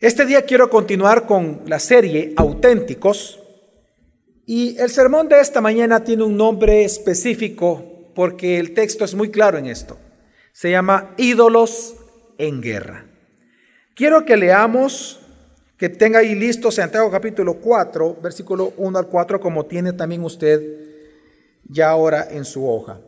[0.00, 3.40] Este día quiero continuar con la serie Auténticos
[4.46, 9.32] y el sermón de esta mañana tiene un nombre específico porque el texto es muy
[9.32, 9.98] claro en esto.
[10.52, 11.96] Se llama Ídolos
[12.38, 13.06] en Guerra.
[13.96, 15.18] Quiero que leamos,
[15.76, 20.62] que tenga ahí listo Santiago capítulo 4, versículo 1 al 4, como tiene también usted
[21.64, 23.00] ya ahora en su hoja.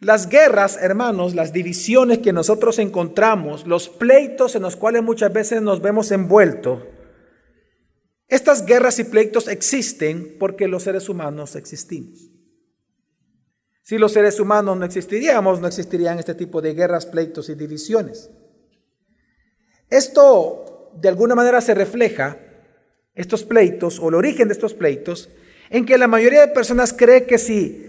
[0.00, 5.62] Las guerras, hermanos, las divisiones que nosotros encontramos, los pleitos en los cuales muchas veces
[5.62, 6.82] nos vemos envueltos,
[8.28, 12.30] estas guerras y pleitos existen porque los seres humanos existimos.
[13.82, 18.30] Si los seres humanos no existiríamos, no existirían este tipo de guerras, pleitos y divisiones.
[19.88, 22.36] Esto de alguna manera se refleja,
[23.14, 25.28] estos pleitos o el origen de estos pleitos,
[25.70, 27.88] en que la mayoría de personas cree que si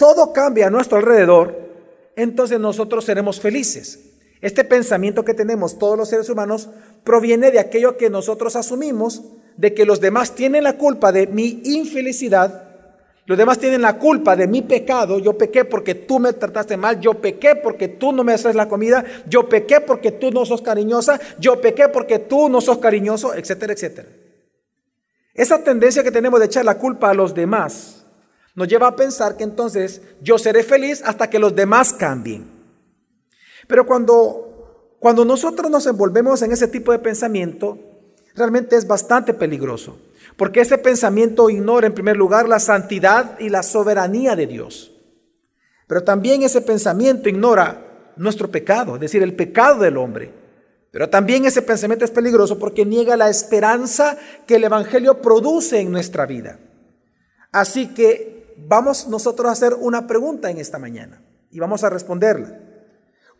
[0.00, 1.60] todo cambia a nuestro alrededor,
[2.16, 4.00] entonces nosotros seremos felices.
[4.40, 6.70] Este pensamiento que tenemos todos los seres humanos
[7.04, 9.20] proviene de aquello que nosotros asumimos,
[9.58, 12.64] de que los demás tienen la culpa de mi infelicidad,
[13.26, 16.98] los demás tienen la culpa de mi pecado, yo pequé porque tú me trataste mal,
[16.98, 20.62] yo pequé porque tú no me haces la comida, yo pequé porque tú no sos
[20.62, 24.08] cariñosa, yo pequé porque tú no sos cariñoso, etcétera, etcétera.
[25.34, 27.99] Esa tendencia que tenemos de echar la culpa a los demás
[28.60, 32.44] nos lleva a pensar que entonces yo seré feliz hasta que los demás cambien.
[33.66, 37.78] Pero cuando, cuando nosotros nos envolvemos en ese tipo de pensamiento,
[38.34, 39.98] realmente es bastante peligroso,
[40.36, 44.92] porque ese pensamiento ignora en primer lugar la santidad y la soberanía de Dios.
[45.86, 50.34] Pero también ese pensamiento ignora nuestro pecado, es decir, el pecado del hombre.
[50.90, 55.90] Pero también ese pensamiento es peligroso porque niega la esperanza que el Evangelio produce en
[55.90, 56.58] nuestra vida.
[57.52, 62.58] Así que vamos nosotros a hacer una pregunta en esta mañana y vamos a responderla.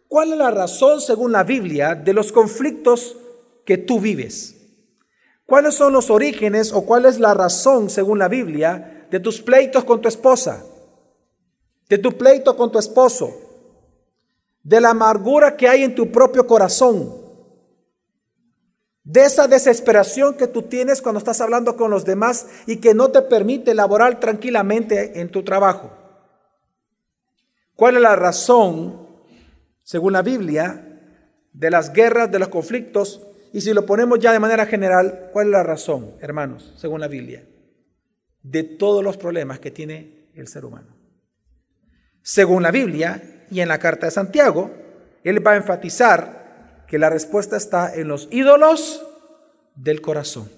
[0.09, 3.17] ¿Cuál es la razón, según la Biblia, de los conflictos
[3.65, 4.57] que tú vives?
[5.47, 9.85] ¿Cuáles son los orígenes o cuál es la razón, según la Biblia, de tus pleitos
[9.85, 10.65] con tu esposa?
[11.89, 13.33] De tu pleito con tu esposo?
[14.63, 17.20] De la amargura que hay en tu propio corazón?
[19.05, 23.11] De esa desesperación que tú tienes cuando estás hablando con los demás y que no
[23.11, 25.97] te permite laborar tranquilamente en tu trabajo.
[27.75, 29.09] ¿Cuál es la razón,
[29.83, 30.87] según la Biblia,
[31.53, 33.27] de las guerras, de los conflictos?
[33.53, 37.09] Y si lo ponemos ya de manera general, ¿cuál es la razón, hermanos, según la
[37.09, 37.49] Biblia,
[38.43, 40.95] de todos los problemas que tiene el ser humano?
[42.23, 44.71] Según la Biblia y en la carta de Santiago,
[45.25, 46.40] él va a enfatizar
[46.91, 49.07] que la respuesta está en los ídolos
[49.77, 50.51] del corazón.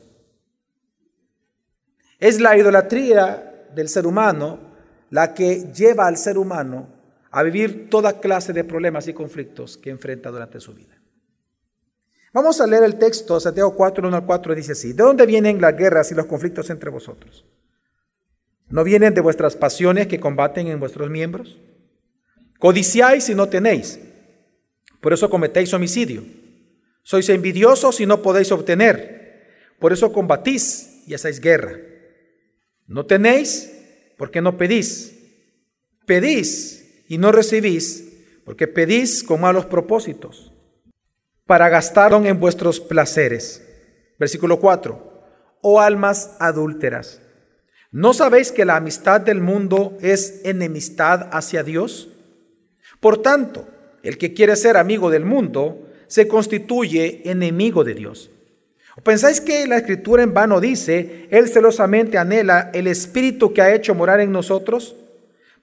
[2.18, 4.58] Es la idolatría del ser humano
[5.10, 6.88] la que lleva al ser humano
[7.30, 10.98] a vivir toda clase de problemas y conflictos que enfrenta durante su vida.
[12.32, 15.60] Vamos a leer el texto, Santiago 4, 1 al 4, dice así, ¿de dónde vienen
[15.60, 17.44] las guerras y los conflictos entre vosotros?
[18.70, 21.60] ¿No vienen de vuestras pasiones que combaten en vuestros miembros?
[22.58, 24.00] Codiciáis y no tenéis
[25.02, 26.22] por eso cometéis homicidio.
[27.02, 29.74] Sois envidiosos y no podéis obtener.
[29.80, 31.76] Por eso combatís y hacéis guerra.
[32.86, 33.72] No tenéis
[34.16, 35.12] porque no pedís.
[36.06, 38.12] Pedís y no recibís
[38.44, 40.52] porque pedís con malos propósitos
[41.46, 43.60] para gastar en vuestros placeres.
[44.20, 45.58] Versículo 4.
[45.62, 47.20] Oh almas adúlteras,
[47.90, 52.08] ¿no sabéis que la amistad del mundo es enemistad hacia Dios?
[53.00, 53.66] Por tanto,
[54.02, 58.30] el que quiere ser amigo del mundo se constituye enemigo de Dios.
[59.02, 63.94] pensáis que la escritura en vano dice, Él celosamente anhela el Espíritu que ha hecho
[63.94, 64.94] morar en nosotros?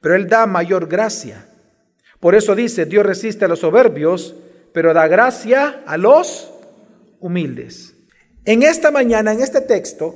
[0.01, 1.45] Pero Él da mayor gracia.
[2.19, 4.35] Por eso dice, Dios resiste a los soberbios,
[4.73, 6.51] pero da gracia a los
[7.19, 7.95] humildes.
[8.45, 10.15] En esta mañana, en este texto,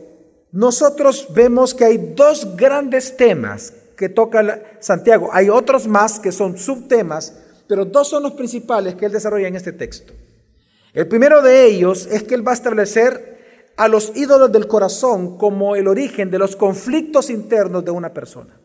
[0.51, 5.29] nosotros vemos que hay dos grandes temas que toca Santiago.
[5.31, 7.42] Hay otros más que son subtemas,
[7.73, 10.13] pero dos son los principales que él desarrolla en este texto.
[10.93, 15.39] El primero de ellos es que él va a establecer a los ídolos del corazón
[15.39, 18.59] como el origen de los conflictos internos de una persona.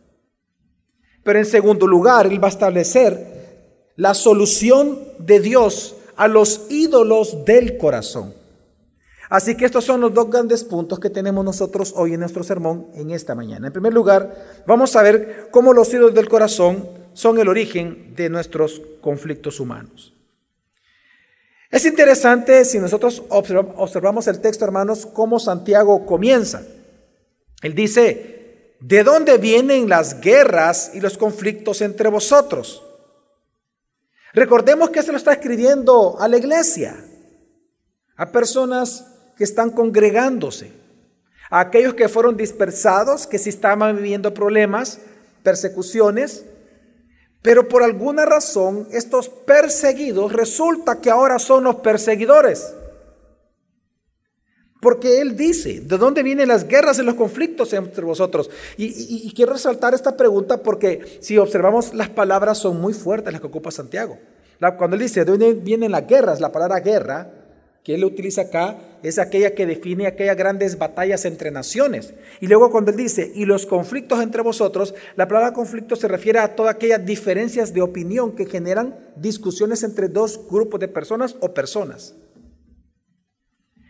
[1.25, 7.47] Pero en segundo lugar, él va a establecer la solución de Dios a los ídolos
[7.47, 8.35] del corazón.
[9.31, 12.89] Así que estos son los dos grandes puntos que tenemos nosotros hoy en nuestro sermón
[12.93, 13.69] en esta mañana.
[13.69, 18.29] En primer lugar, vamos a ver cómo los ídolos del corazón son el origen de
[18.29, 20.15] nuestros conflictos humanos.
[21.69, 26.63] Es interesante si nosotros observamos el texto, hermanos, cómo Santiago comienza.
[27.61, 32.85] Él dice, ¿de dónde vienen las guerras y los conflictos entre vosotros?
[34.33, 37.05] Recordemos que se lo está escribiendo a la iglesia.
[38.15, 39.07] a personas
[39.37, 40.71] que están congregándose,
[41.51, 45.01] a aquellos que fueron dispersados, que sí estaban viviendo problemas,
[45.43, 46.45] persecuciones,
[47.49, 52.75] pero por alguna razón estos perseguidos resulta que ahora son los perseguidores.
[54.83, 58.51] Porque Él dice, ¿de dónde vienen las guerras y los conflictos entre vosotros?
[58.77, 63.47] Y, quiero resaltar esta pregunta porque si observamos las palabras son muy fuertes las que
[63.47, 64.19] ocupa Santiago.
[64.77, 66.41] cuando Él dice, ¿de dónde vienen las guerras?
[66.41, 67.31] La palabra guerra
[67.89, 72.13] que Él utiliza acá es aquella que define aquellas grandes batallas entre naciones.
[72.39, 76.39] Y luego cuando Él dice, y los conflictos entre vosotros, la palabra conflicto se refiere
[76.39, 81.55] a todas aquellas diferencias de opinión que generan discusiones entre dos grupos de personas o
[81.55, 82.15] personas.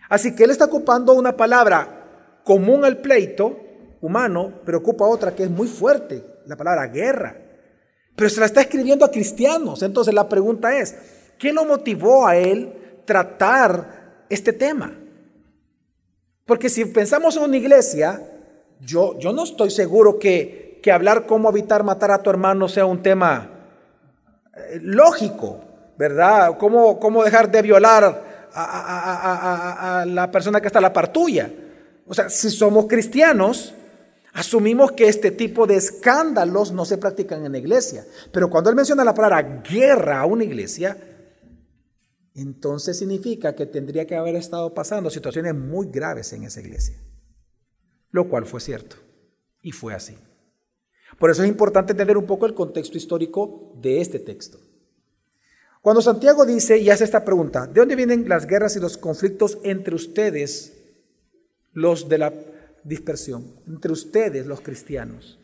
[0.08, 3.58] Así que él está ocupando una palabra común al pleito
[4.00, 7.36] humano, pero ocupa otra que es muy fuerte, la palabra guerra.
[8.14, 9.82] Pero se la está escribiendo a cristianos.
[9.82, 10.94] Entonces la pregunta es,
[11.36, 12.77] ¿qué lo motivó a él
[13.08, 14.92] tratar este tema?
[16.44, 18.22] Porque si pensamos en una iglesia,
[18.80, 22.84] yo, yo no estoy seguro que, que hablar cómo evitar matar a tu hermano sea
[22.84, 23.48] un tema
[24.54, 25.64] eh, lógico,
[25.96, 26.58] ¿verdad?
[26.58, 31.50] ¿Cómo, cómo dejar de violar a, la persona que está a la par tuya.
[32.06, 33.74] O sea, si somos cristianos,
[34.32, 38.04] asumimos que este tipo de escándalos no se practican en la iglesia.
[38.32, 40.96] Pero cuando él menciona la palabra guerra a una iglesia,
[42.40, 46.96] entonces significa que tendría que haber estado pasando situaciones muy graves en esa iglesia.
[48.12, 48.96] Lo cual fue cierto.
[49.60, 50.16] Y fue así.
[51.18, 54.60] Por eso es importante entender un poco el contexto histórico de este texto.
[55.82, 59.58] Cuando Santiago dice y hace esta pregunta, ¿de dónde vienen las guerras y los conflictos
[59.64, 60.74] entre ustedes,
[61.72, 62.32] los de la
[62.84, 65.40] dispersión, entre ustedes los cristianos?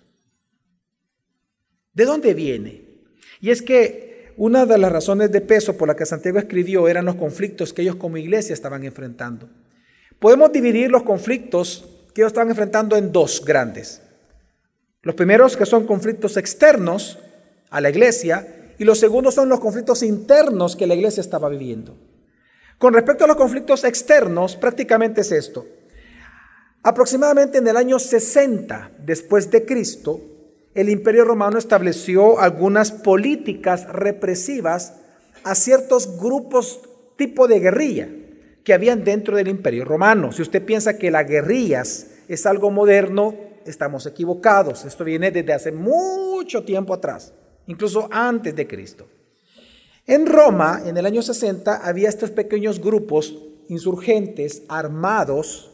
[1.93, 2.85] ¿De dónde viene?
[3.41, 7.05] Y es que una de las razones de peso por la que Santiago escribió eran
[7.05, 9.49] los conflictos que ellos como iglesia estaban enfrentando.
[10.19, 14.01] Podemos dividir los conflictos que ellos estaban enfrentando en dos grandes.
[15.03, 17.19] Los primeros que son conflictos externos
[17.71, 21.97] a la iglesia y los segundos son los conflictos internos que la iglesia estaba viviendo.
[22.79, 25.67] Con respecto a los conflictos externos, prácticamente es esto.
[26.83, 30.21] Aproximadamente en el año 60 después de Cristo,
[30.75, 34.95] el Imperio Romano estableció algunas políticas represivas
[35.45, 36.81] a ciertos grupos
[37.17, 38.09] tipo de guerrilla
[38.65, 40.33] que habían dentro del Imperio Romano.
[40.33, 43.35] Si usted piensa que las guerrillas es algo moderno,
[43.67, 44.85] estamos equivocados.
[44.85, 47.33] Esto viene desde hace mucho tiempo atrás
[47.67, 49.07] incluso antes de Cristo.
[50.07, 53.39] En Roma, en el año 60, había estos pequeños grupos
[53.69, 55.71] insurgentes armados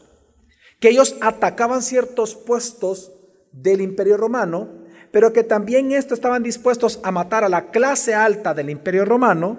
[0.79, 3.11] que ellos atacaban ciertos puestos
[3.51, 4.69] del imperio romano,
[5.11, 9.57] pero que también estos estaban dispuestos a matar a la clase alta del imperio romano,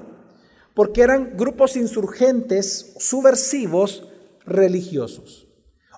[0.75, 4.08] porque eran grupos insurgentes subversivos
[4.46, 5.49] religiosos.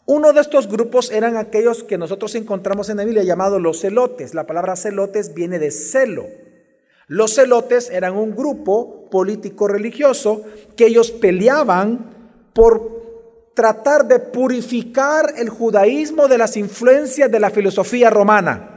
[0.06, 4.34] Uno de estos grupos eran aquellos que nosotros encontramos en la Biblia llamados los celotes.
[4.34, 6.26] La palabra celotes viene de celo.
[7.06, 10.42] Los celotes eran un grupo político religioso
[10.76, 12.10] que ellos peleaban
[12.52, 13.04] por
[13.54, 18.73] tratar de purificar el judaísmo de las influencias de la filosofía romana.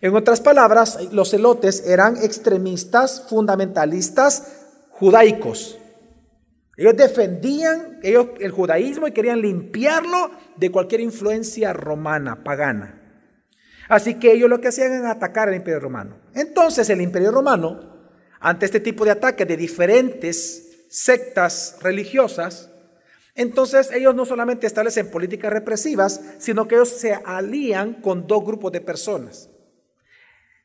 [0.00, 5.78] En otras palabras, los celotes eran extremistas, fundamentalistas judaicos.
[6.76, 13.00] Ellos defendían el judaísmo y querían limpiarlo de cualquier influencia romana, pagana.
[13.88, 16.16] Así que ellos lo que hacían era atacar al imperio romano.
[16.34, 18.10] Entonces el imperio romano,
[18.40, 22.70] ante este tipo de ataques de diferentes sectas religiosas,
[23.34, 28.72] entonces ellos no solamente establecen políticas represivas, sino que ellos se alían con dos grupos
[28.72, 29.50] de personas.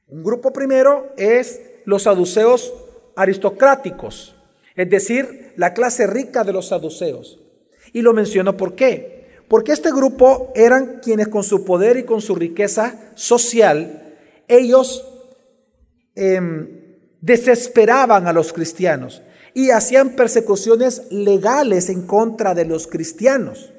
[0.10, 2.74] Un grupo primero es los saduceos
[3.16, 4.36] aristocráticos,
[4.76, 7.40] es decir, la clase rica de los saduceos.
[7.94, 9.20] Y lo menciono por qué.
[9.48, 14.16] Porque este grupo eran quienes con su poder y con su riqueza social,
[14.48, 15.06] ellos
[16.16, 19.22] em, desesperaban a los cristianos
[19.54, 23.74] y hacían persecuciones legales en contra de los cristianos.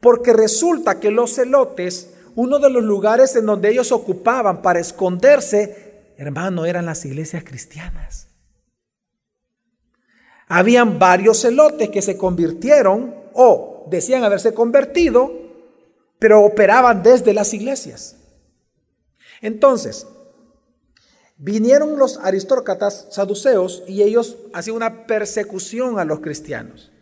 [0.00, 6.12] Porque resulta que los celotes, uno de los lugares en donde ellos ocupaban para esconderse,
[6.16, 8.28] hermano, eran las iglesias cristianas.
[10.46, 15.32] Habían varios celotes que se convirtieron o decían haberse convertido,
[16.20, 18.18] pero operaban desde las iglesias.
[19.40, 20.06] Entonces,
[21.38, 26.92] vinieron los aristócratas saduceos y ellos hacían una persecución a los cristianos.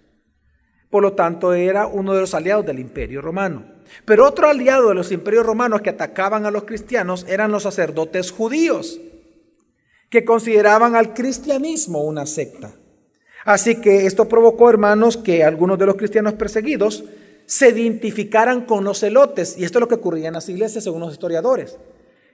[0.88, 3.75] Por lo tanto, era uno de los aliados del imperio romano.
[4.04, 8.30] Pero otro aliado de los imperios romanos que atacaban a los cristianos eran los sacerdotes
[8.30, 9.00] judíos,
[10.10, 12.72] que consideraban al cristianismo una secta.
[13.44, 17.04] Así que esto provocó, hermanos, que algunos de los cristianos perseguidos
[17.46, 19.56] se identificaran con los celotes.
[19.56, 21.76] Y esto es lo que ocurría en las iglesias según los historiadores.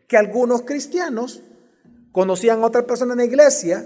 [0.09, 1.43] Que algunos cristianos
[2.13, 3.85] conocían a otra persona en la iglesia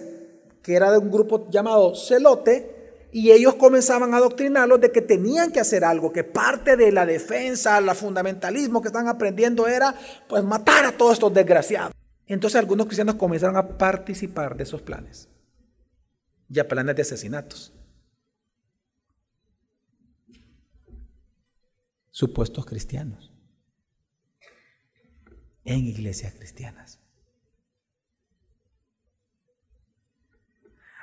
[0.66, 2.75] que era de un grupo llamado celote
[3.12, 7.06] y ellos comenzaban a adoctrinarlos de que tenían que hacer algo, que parte de la
[7.06, 9.94] defensa, el fundamentalismo que están aprendiendo era
[10.28, 11.92] pues matar a todos estos desgraciados.
[12.26, 15.28] Entonces algunos cristianos comenzaron a participar de esos planes
[16.48, 17.72] y a planes de asesinatos.
[22.10, 23.32] Supuestos cristianos
[25.64, 27.00] en iglesias cristianas.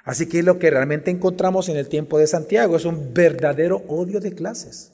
[0.03, 4.19] Así que lo que realmente encontramos en el tiempo de Santiago es un verdadero odio
[4.19, 4.91] de clases.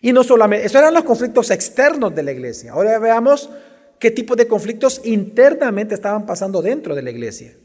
[0.00, 2.72] Y no solamente, esos eran los conflictos externos de la iglesia.
[2.72, 3.50] Ahora veamos
[3.98, 7.56] qué tipo de conflictos internamente estaban pasando dentro de la iglesia.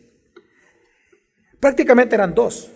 [1.60, 2.72] Prácticamente eran dos.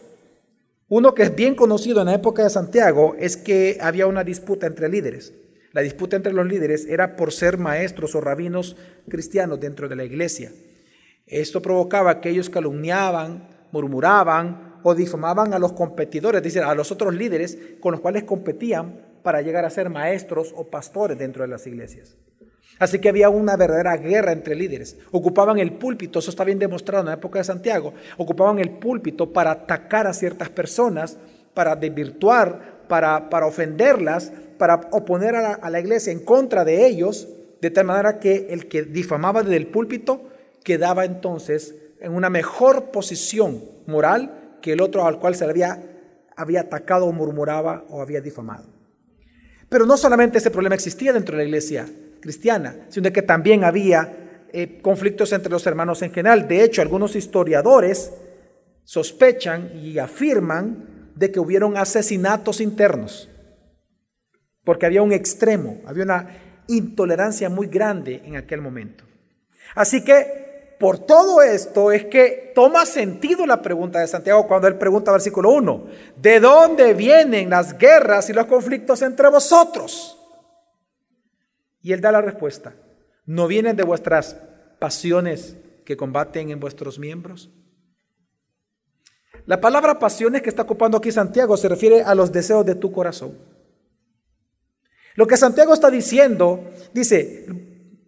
[0.88, 4.68] Uno que es bien conocido en la época de Santiago es que había una disputa
[4.68, 5.34] entre líderes.
[5.74, 8.78] La disputa entre los líderes era por ser maestros o rabinos
[9.10, 10.52] cristianos dentro de la iglesia.
[11.28, 16.92] Esto provocaba que ellos calumniaban, murmuraban o difamaban a los competidores, es decir, a los
[16.92, 21.50] otros líderes con los cuales competían para llegar a ser maestros o pastores dentro de
[21.50, 22.16] las iglesias.
[22.80, 24.98] Así que había una verdadera guerra entre líderes.
[25.12, 29.34] Ocupaban el púlpito, eso está bien demostrado en la época de Santiago, ocupaban el púlpito
[29.34, 31.18] para atacar a ciertas personas,
[31.54, 36.86] para desvirtuar, para, para ofenderlas, para oponer a la, a la iglesia en contra de
[36.86, 37.28] ellos,
[37.60, 40.22] de tal manera que el que difamaba desde el púlpito
[40.68, 45.82] quedaba entonces en una mejor posición moral que el otro al cual se le había,
[46.36, 48.68] había atacado o murmuraba o había difamado.
[49.70, 51.88] Pero no solamente ese problema existía dentro de la iglesia
[52.20, 56.50] cristiana, sino que también había eh, conflictos entre los hermanos en general.
[56.50, 58.12] De hecho, algunos historiadores
[58.84, 63.30] sospechan y afirman de que hubieron asesinatos internos,
[64.66, 66.28] porque había un extremo, había una
[66.68, 69.06] intolerancia muy grande en aquel momento.
[69.76, 70.47] Así que
[70.80, 75.52] por todo esto es que toma sentido la pregunta de Santiago cuando él pregunta versículo
[75.52, 80.18] 1, ¿de dónde vienen las guerras y los conflictos entre vosotros?
[81.82, 82.76] Y él da la respuesta,
[83.26, 84.38] ¿no vienen de vuestras
[84.80, 87.50] pasiones que combaten en vuestros miembros?
[89.46, 92.92] La palabra pasiones que está ocupando aquí Santiago se refiere a los deseos de tu
[92.92, 93.38] corazón.
[95.16, 97.48] Lo que Santiago está diciendo, dice,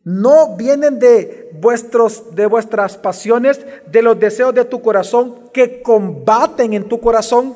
[0.04, 6.74] no vienen de, vuestros, de vuestras pasiones, de los deseos de tu corazón que combaten
[6.74, 7.56] en tu corazón.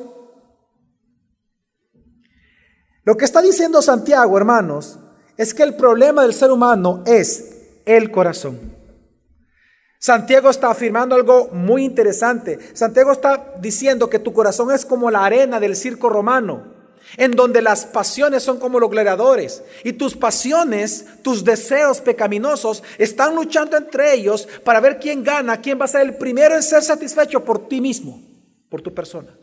[3.04, 5.00] Lo que está diciendo Santiago, hermanos,
[5.38, 8.60] es que el problema del ser humano es el corazón.
[10.00, 12.60] Santiago está afirmando algo muy interesante.
[12.74, 16.83] Santiago está diciendo que tu corazón es como la arena del circo romano
[17.18, 23.36] en donde las pasiones son como los gladiadores y tus pasiones, tus deseos pecaminosos están
[23.36, 26.84] luchando entre ellos para ver quién gana, quién va a ser el primero en ser
[26.84, 28.22] satisfecho por ti mismo,
[28.70, 29.38] por tu persona.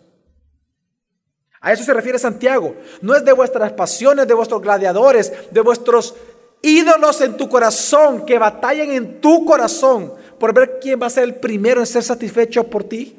[1.60, 2.74] A eso se refiere Santiago.
[3.02, 6.14] No es de vuestras pasiones, de vuestros gladiadores, de vuestros
[6.62, 11.24] ídolos en tu corazón que batallan en tu corazón por ver quién va a ser
[11.24, 13.16] el primero en ser satisfecho por ti.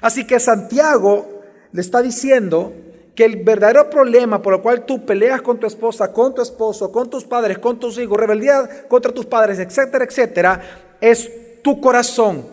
[0.00, 1.37] Así que Santiago
[1.78, 2.72] le está diciendo
[3.14, 6.90] que el verdadero problema por el cual tú peleas con tu esposa, con tu esposo,
[6.90, 12.44] con tus padres, con tus hijos, rebeldía contra tus padres, etcétera, etcétera, es tu corazón.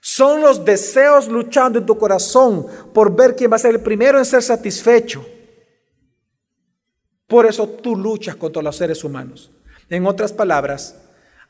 [0.00, 4.16] Son los deseos luchando en tu corazón por ver quién va a ser el primero
[4.16, 5.22] en ser satisfecho.
[7.26, 9.52] Por eso tú luchas contra los seres humanos.
[9.90, 10.98] En otras palabras,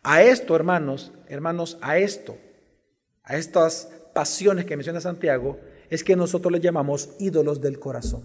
[0.02, 2.36] a esto, hermanos, hermanos, a esto,
[3.22, 5.56] a estas pasiones que menciona Santiago,
[5.90, 8.22] es que nosotros le llamamos ídolos del corazón.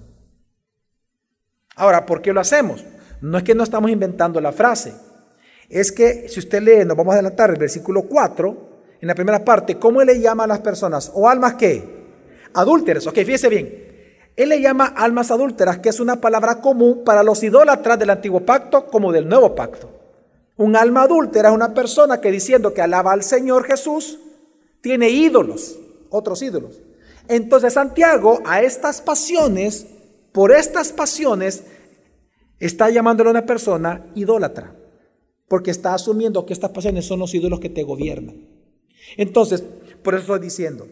[1.75, 2.83] Ahora, ¿por qué lo hacemos?
[3.21, 4.93] No es que no estamos inventando la frase.
[5.69, 8.69] Es que si usted lee, nos vamos a adelantar el versículo 4,
[9.01, 11.11] en la primera parte, ¿cómo él le llama a las personas?
[11.13, 11.83] ¿O almas qué?
[12.53, 13.07] Adúlteras.
[13.07, 13.89] Ok, fíjese bien.
[14.35, 18.41] Él le llama almas adúlteras, que es una palabra común para los idólatras del antiguo
[18.41, 19.89] pacto como del nuevo pacto.
[20.57, 24.19] Un alma adúltera es una persona que diciendo que alaba al Señor Jesús,
[24.81, 25.77] tiene ídolos,
[26.09, 26.81] otros ídolos.
[27.29, 29.87] Entonces Santiago a estas pasiones,
[30.33, 31.63] por estas pasiones,
[32.59, 34.75] está llamándole a una persona idólatra,
[35.47, 38.35] porque está asumiendo que estas pasiones son los ídolos que te gobiernan.
[39.15, 39.63] Entonces,
[40.03, 40.87] por eso estoy diciendo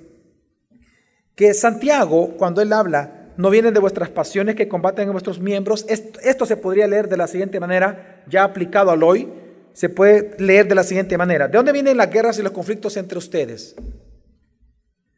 [1.35, 5.85] que Santiago, cuando él habla, no vienen de vuestras pasiones que combaten en vuestros miembros.
[5.87, 9.29] Esto, se podría leer de la siguiente manera, ya aplicado al hoy,
[9.73, 11.47] se puede leer de la siguiente manera.
[11.47, 13.75] ¿De dónde vienen las guerras y los conflictos entre ustedes?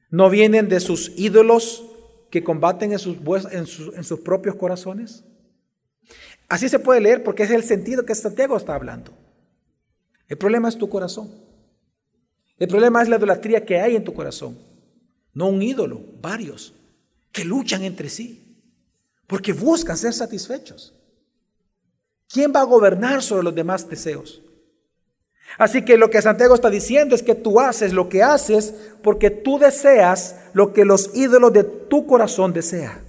[0.10, 1.86] ¿No vienen de sus ídolos
[2.30, 5.24] que combaten en sus, propios corazones?
[6.48, 9.12] Así se puede leer porque es el sentido que Santiago está hablando.
[10.28, 11.30] El problema es tu corazón.
[12.58, 14.58] El problema es la idolatría que hay en tu corazón.
[15.34, 16.74] No un ídolo, varios,
[17.32, 18.58] que luchan entre sí,
[19.28, 20.94] porque buscan ser satisfechos.
[22.28, 24.42] ¿Quién va a gobernar sobre los demás deseos?
[25.58, 29.29] Así que lo que Santiago está diciendo es que tú haces lo que haces porque
[29.29, 33.01] tú deseas lo que los ídolos de tu corazón desean.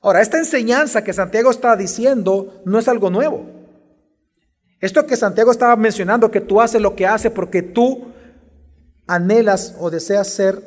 [0.00, 3.46] Ahora, esta enseñanza que Santiago está diciendo no es algo nuevo.
[4.80, 8.12] Esto que Santiago estaba mencionando, que tú haces lo que haces porque tú
[9.08, 10.62] anhelas o deseas ser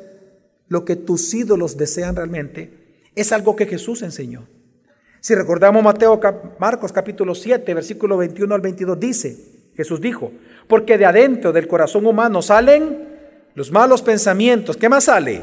[0.68, 4.46] lo que tus ídolos desean realmente, es algo que Jesús enseñó.
[5.22, 6.20] Si recordamos Mateo,
[6.58, 9.36] Marcos capítulo 7, versículo 21 al 22, dice,
[9.76, 10.32] Jesús dijo,
[10.66, 13.08] porque de adentro del corazón humano salen
[13.54, 14.76] los malos pensamientos.
[14.76, 15.40] ¿Qué más sale?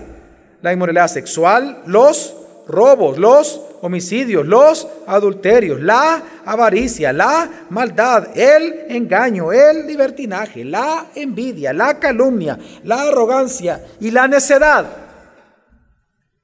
[0.62, 2.36] La inmoralidad sexual, los
[2.68, 11.72] robos, los homicidios, los adulterios, la avaricia, la maldad, el engaño, el libertinaje, la envidia,
[11.72, 14.86] la calumnia, la arrogancia y la necedad.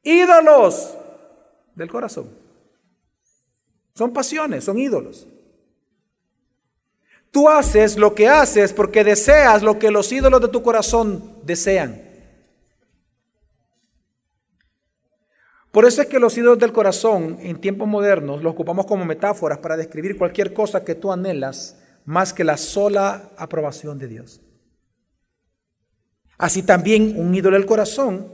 [0.03, 0.95] Ídolos
[1.75, 2.44] del corazón.
[3.95, 5.25] Son pasiones, son ídolos.
[7.31, 12.01] Tú haces lo que haces porque deseas lo que los ídolos de tu corazón desean.
[15.71, 19.57] Por eso es que los ídolos del corazón en tiempos modernos los ocupamos como metáforas
[19.57, 24.41] para describir cualquier cosa que tú anhelas más que la sola aprobación de Dios.
[26.37, 28.27] Así también un ídolo del corazón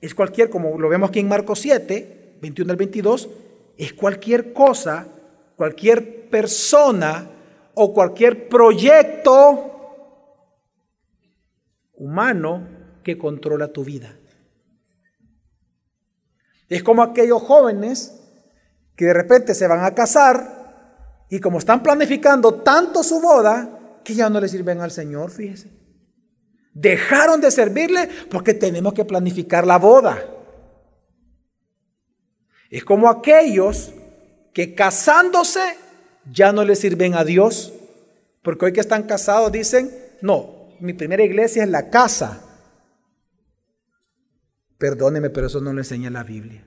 [0.00, 3.28] es cualquier, como lo vemos aquí en Marcos 7, 21 al 22,
[3.82, 5.08] es cualquier cosa,
[5.56, 7.28] cualquier persona
[7.74, 9.70] o cualquier proyecto
[11.94, 12.68] humano
[13.02, 14.16] que controla tu vida.
[16.68, 18.20] Es como aquellos jóvenes
[18.94, 24.14] que de repente se van a casar y como están planificando tanto su boda, que
[24.14, 25.72] ya no le sirven al Señor, fíjese.
[26.72, 30.24] Dejaron de servirle porque tenemos que planificar la boda.
[32.72, 33.92] Es como aquellos
[34.54, 35.60] que casándose
[36.32, 37.70] ya no le sirven a Dios,
[38.40, 39.90] porque hoy que están casados dicen,
[40.22, 42.42] no, mi primera iglesia es la casa.
[44.78, 46.64] Perdóneme, pero eso no lo enseña la Biblia.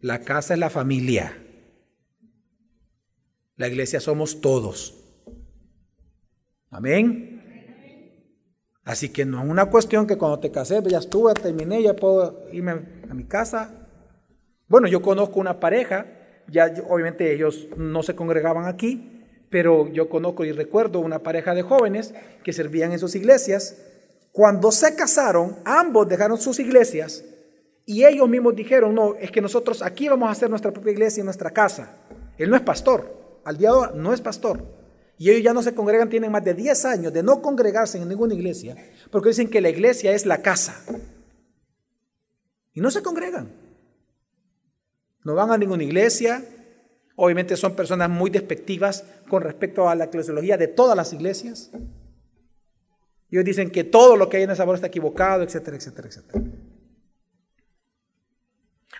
[0.00, 1.34] La casa es la familia.
[3.56, 5.02] La iglesia somos todos.
[6.68, 7.40] Amén.
[8.84, 12.50] Así que no es una cuestión que cuando te casé, ya estuve, terminé, ya puedo
[12.52, 12.72] irme
[13.08, 13.83] a mi casa.
[14.68, 16.06] Bueno, yo conozco una pareja,
[16.48, 21.62] ya obviamente ellos no se congregaban aquí, pero yo conozco y recuerdo una pareja de
[21.62, 23.76] jóvenes que servían en sus iglesias.
[24.32, 27.24] Cuando se casaron, ambos dejaron sus iglesias
[27.86, 31.20] y ellos mismos dijeron, no, es que nosotros aquí vamos a hacer nuestra propia iglesia
[31.20, 31.98] en nuestra casa.
[32.38, 34.60] Él no es pastor, al día de hoy no es pastor.
[35.18, 38.08] Y ellos ya no se congregan, tienen más de 10 años de no congregarse en
[38.08, 38.76] ninguna iglesia,
[39.10, 40.84] porque dicen que la iglesia es la casa.
[42.72, 43.63] Y no se congregan.
[45.24, 46.44] No van a ninguna iglesia.
[47.16, 51.70] Obviamente son personas muy despectivas con respecto a la eclesiología de todas las iglesias.
[53.30, 56.44] Ellos dicen que todo lo que hay en esa boda está equivocado, etcétera, etcétera, etcétera.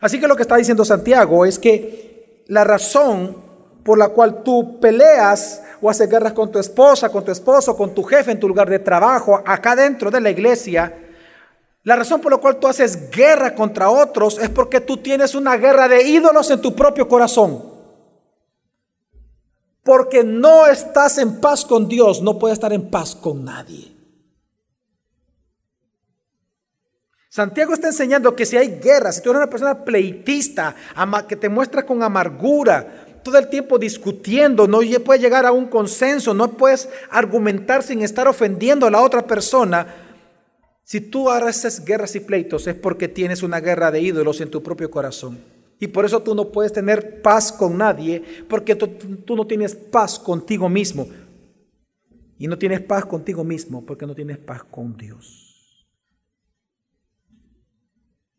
[0.00, 3.36] Así que lo que está diciendo Santiago es que la razón
[3.84, 7.94] por la cual tú peleas o haces guerras con tu esposa, con tu esposo, con
[7.94, 11.03] tu jefe en tu lugar de trabajo, acá dentro de la iglesia,
[11.84, 15.56] la razón por la cual tú haces guerra contra otros es porque tú tienes una
[15.58, 17.62] guerra de ídolos en tu propio corazón.
[19.82, 23.92] Porque no estás en paz con Dios, no puedes estar en paz con nadie.
[27.28, 30.74] Santiago está enseñando que si hay guerra, si tú eres una persona pleitista,
[31.28, 36.32] que te muestra con amargura, todo el tiempo discutiendo, no puedes llegar a un consenso,
[36.32, 40.03] no puedes argumentar sin estar ofendiendo a la otra persona,
[40.84, 44.62] si tú haces guerras y pleitos es porque tienes una guerra de ídolos en tu
[44.62, 45.38] propio corazón.
[45.80, 50.18] Y por eso tú no puedes tener paz con nadie, porque tú, no tienes paz
[50.18, 51.08] contigo mismo.
[52.38, 55.86] Y no tienes paz contigo mismo porque no tienes paz con Dios.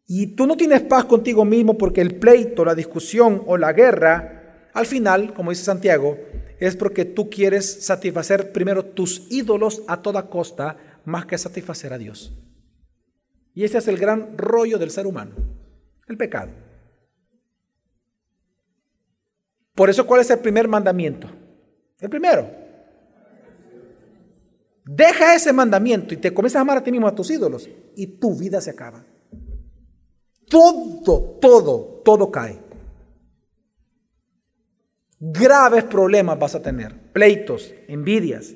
[0.07, 4.69] Y tú no tienes paz contigo mismo porque el pleito, la discusión o la guerra,
[4.73, 6.17] al final, como dice Santiago,
[6.59, 11.97] es porque tú quieres satisfacer primero tus ídolos a toda costa más que satisfacer a
[11.97, 12.33] Dios.
[13.53, 15.35] Y ese es el gran rollo del ser humano,
[16.07, 16.51] el pecado.
[19.73, 21.29] Por eso, ¿cuál es el primer mandamiento?
[21.99, 22.49] El primero.
[24.85, 28.07] Deja ese mandamiento y te comienzas a amar a ti mismo, a tus ídolos, y
[28.07, 29.03] tu vida se acaba.
[30.47, 32.59] Todo, todo, todo cae.
[35.19, 38.53] Graves problemas vas a tener, pleitos, envidias.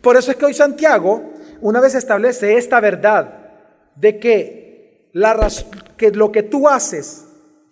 [0.00, 3.50] Por eso es que hoy Santiago, una vez establece esta verdad
[3.96, 5.48] de que, la,
[5.96, 7.26] que lo que tú haces,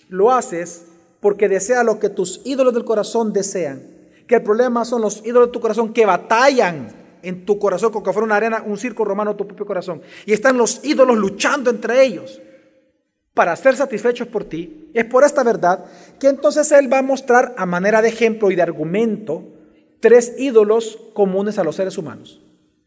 [0.08, 0.86] lo haces
[1.20, 3.82] porque desea lo que tus ídolos del corazón desean.
[4.26, 6.88] Que el problema son los ídolos de tu corazón que batallan
[7.22, 10.02] en tu corazón, como que fuera una arena, un circo romano tu propio corazón.
[10.26, 12.40] Y están los ídolos luchando entre ellos
[13.34, 14.90] para ser satisfechos por ti.
[14.94, 15.84] Es por esta verdad
[16.18, 19.44] que entonces Él va a mostrar a manera de ejemplo y de argumento
[20.00, 22.40] tres ídolos comunes a los seres humanos.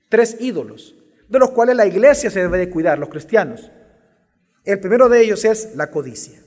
[0.09, 0.95] Tres ídolos,
[1.27, 3.71] de los cuales la iglesia se debe de cuidar, los cristianos.
[4.65, 6.41] El primero de ellos es la codicia.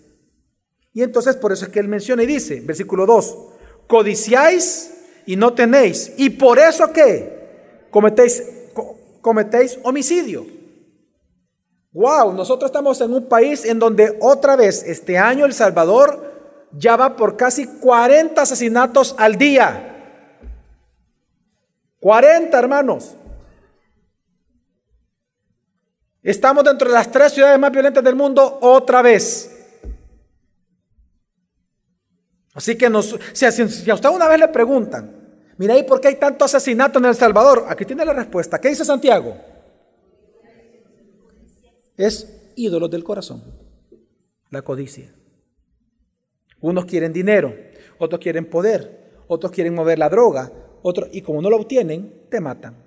[0.93, 3.39] Y entonces por eso es que Él menciona y dice, versículo 2,
[3.87, 4.93] codiciáis
[5.25, 6.13] y no tenéis.
[6.19, 7.43] ¿Y por eso qué?
[7.93, 8.43] cometéis,
[9.21, 10.47] cometéis homicidio.
[11.93, 16.33] Wow, nosotros estamos en un país en donde otra vez este año El Salvador
[16.73, 19.89] ya va por casi 40 asesinatos al día.
[22.01, 23.15] 40 hermanos.
[26.23, 29.51] Estamos dentro de las tres ciudades más violentas del mundo otra vez.
[32.55, 35.23] Así que nos, si, a usted una vez le preguntan,
[35.63, 37.67] Mira ahí por qué hay tanto asesinato en El Salvador.
[37.69, 38.61] Aquí tiene la respuesta.
[38.61, 39.37] ¿Qué dice Santiago?
[41.97, 43.45] Es ídolo del corazón.
[44.51, 45.15] La codicia.
[46.61, 47.55] Unos quieren dinero,
[47.99, 52.41] otros quieren poder, otros quieren mover la droga, otros, y como no lo obtienen, te
[52.41, 52.82] matan.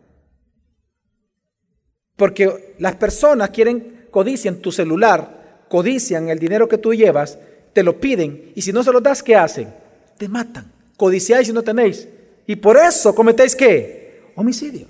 [2.15, 7.37] Porque las personas quieren, codician tu celular, codician el dinero que tú llevas,
[7.73, 9.73] te lo piden, y si no se lo das, ¿qué hacen?
[10.17, 10.71] Te matan.
[10.95, 12.07] Codiciáis si no tenéis,
[12.47, 14.31] y por eso cometéis qué?
[14.35, 14.87] Homicidio.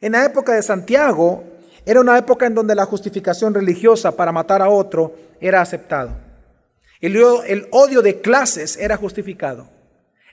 [0.00, 1.42] En la época de Santiago
[1.86, 6.10] era una época en donde la justificación religiosa para matar a otro era aceptado.
[7.00, 9.68] El odio de clases era justificado.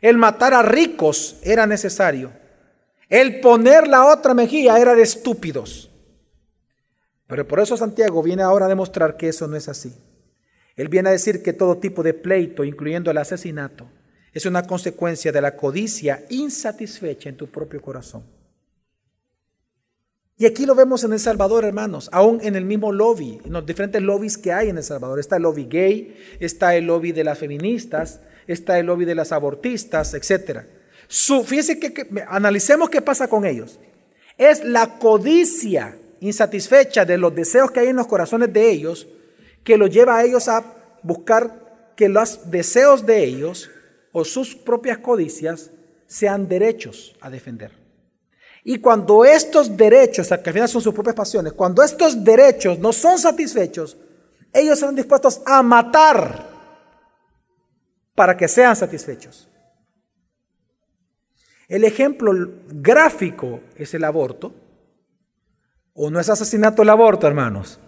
[0.02, 2.32] El matar a ricos era necesario.
[3.13, 5.88] El poner la otra mejilla era de estúpidos.
[7.28, 9.95] Pero por eso Santiago viene ahora a demostrar que eso no es así.
[10.76, 13.88] Él viene a decir que todo tipo de pleito, incluyendo el asesinato,
[14.34, 18.23] es una consecuencia de la codicia insatisfecha en tu propio corazón.
[20.36, 23.63] Y aquí lo vemos en El Salvador, hermanos, aún en el mismo lobby, en los
[23.63, 25.19] diferentes lobbies que hay en El Salvador.
[25.19, 29.32] Está el lobby gay, está el lobby de las feministas, está el lobby de las
[29.32, 30.15] abortistas,
[31.08, 31.46] etc.
[31.46, 33.80] fíjense que, analicemos qué pasa con ellos.
[34.38, 39.08] Es la codicia insatisfecha de los deseos que hay en los corazones de ellos
[39.63, 40.63] que los lleva a ellos a
[41.04, 43.70] buscar que los deseos de ellos
[44.12, 45.70] o sus propias codicias
[46.08, 47.72] sean derechos a defender.
[48.63, 52.94] Y cuando estos derechos, que al final son sus propias pasiones, cuando estos derechos no
[52.94, 53.98] son satisfechos,
[54.54, 56.50] ellos están dispuestos a matar
[58.16, 59.50] para que sean satisfechos.
[61.74, 62.32] El ejemplo
[62.68, 64.54] gráfico es el aborto.
[65.96, 67.80] ¿O no es asesinato el aborto, hermanos?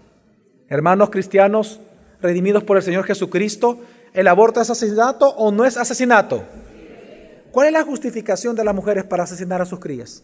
[0.67, 1.79] Hermanos cristianos
[2.19, 3.79] redimidos por el Señor Jesucristo,
[4.11, 6.43] ¿El aborto es asesinato o no es asesinato?
[7.51, 10.23] ¿Cuál es la justificación de las mujeres para asesinar a sus crías?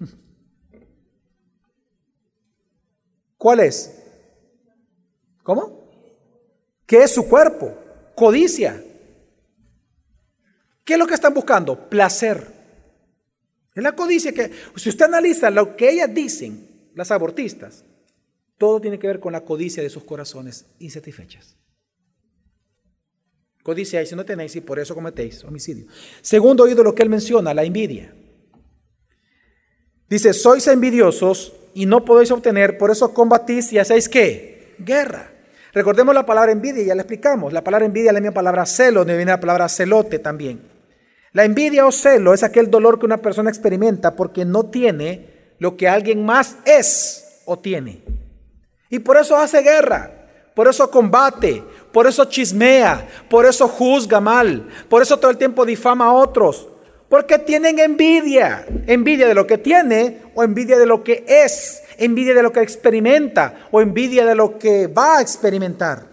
[3.36, 3.94] ¿Cuál es?
[5.42, 5.90] ¿Cómo?
[6.86, 7.74] ¿Qué es su cuerpo?
[8.14, 8.82] Codicia.
[10.82, 11.90] ¿Qué es lo que están buscando?
[11.90, 12.55] Placer.
[13.76, 17.84] Es la codicia que, si usted analiza lo que ellas dicen, las abortistas,
[18.56, 21.56] todo tiene que ver con la codicia de sus corazones insatisfechas.
[23.62, 25.86] Codiciáis si no tenéis y por eso cometéis homicidio.
[26.22, 28.14] Segundo oído lo que él menciona, la envidia.
[30.08, 34.74] Dice, sois envidiosos y no podéis obtener, por eso combatís y hacéis qué?
[34.78, 35.32] Guerra.
[35.74, 37.52] Recordemos la palabra envidia, ya la explicamos.
[37.52, 40.75] La palabra envidia es la misma palabra celo, donde viene la palabra celote también.
[41.36, 45.76] La envidia o celo es aquel dolor que una persona experimenta porque no tiene lo
[45.76, 48.02] que alguien más es o tiene.
[48.88, 54.66] Y por eso hace guerra, por eso combate, por eso chismea, por eso juzga mal,
[54.88, 56.70] por eso todo el tiempo difama a otros,
[57.10, 62.32] porque tienen envidia, envidia de lo que tiene o envidia de lo que es, envidia
[62.32, 66.06] de lo que experimenta o envidia de lo que va a experimentar.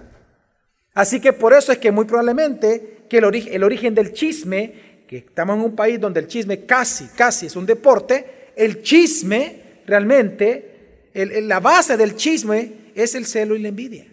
[0.94, 4.93] Así que por eso es que muy probablemente que el, origen, el origen del chisme,
[5.08, 9.82] que estamos en un país donde el chisme casi, casi es un deporte, el chisme
[9.86, 14.08] realmente, la base del chisme es el celo y la envidia.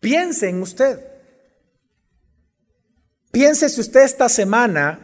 [0.00, 1.04] Piense en usted.
[3.30, 5.00] Piense si usted esta semana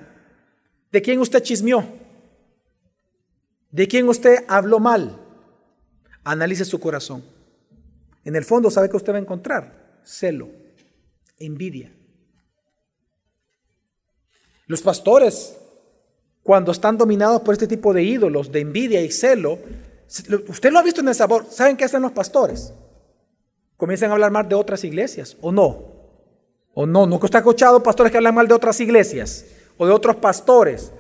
[0.91, 1.85] de quién usted chismeó,
[3.71, 5.21] de quién usted habló mal.
[6.23, 7.25] Analice su corazón.
[8.25, 10.01] En el fondo, ¿sabe que usted va a encontrar?
[10.05, 10.49] Celo,
[11.47, 11.93] envidia.
[14.67, 15.57] Los pastores,
[16.43, 19.59] cuando están dominados por este tipo de ídolos, de envidia y celo,
[20.49, 21.47] usted lo ha visto en el sabor.
[21.51, 22.73] ¿Saben qué hacen los pastores?
[23.77, 25.95] Comienzan a hablar mal de otras iglesias, ¿o no?
[26.73, 27.07] ¿O no?
[27.07, 29.45] ¿Nunca usted ha escuchado pastores que hablan mal de otras iglesias
[29.77, 30.93] o de otros pastores?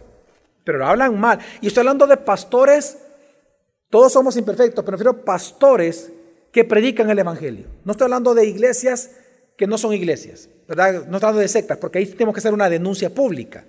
[0.62, 1.38] Pero hablan mal.
[1.60, 2.98] Y estoy hablando de pastores,
[3.90, 6.10] todos somos imperfectos, pero prefiero pastores
[6.52, 7.66] que predican el Evangelio.
[7.84, 9.10] No estoy hablando de iglesias
[9.56, 11.06] que no son iglesias, ¿verdad?
[11.06, 13.64] No hablando de sectas, porque ahí tenemos que hacer una denuncia pública.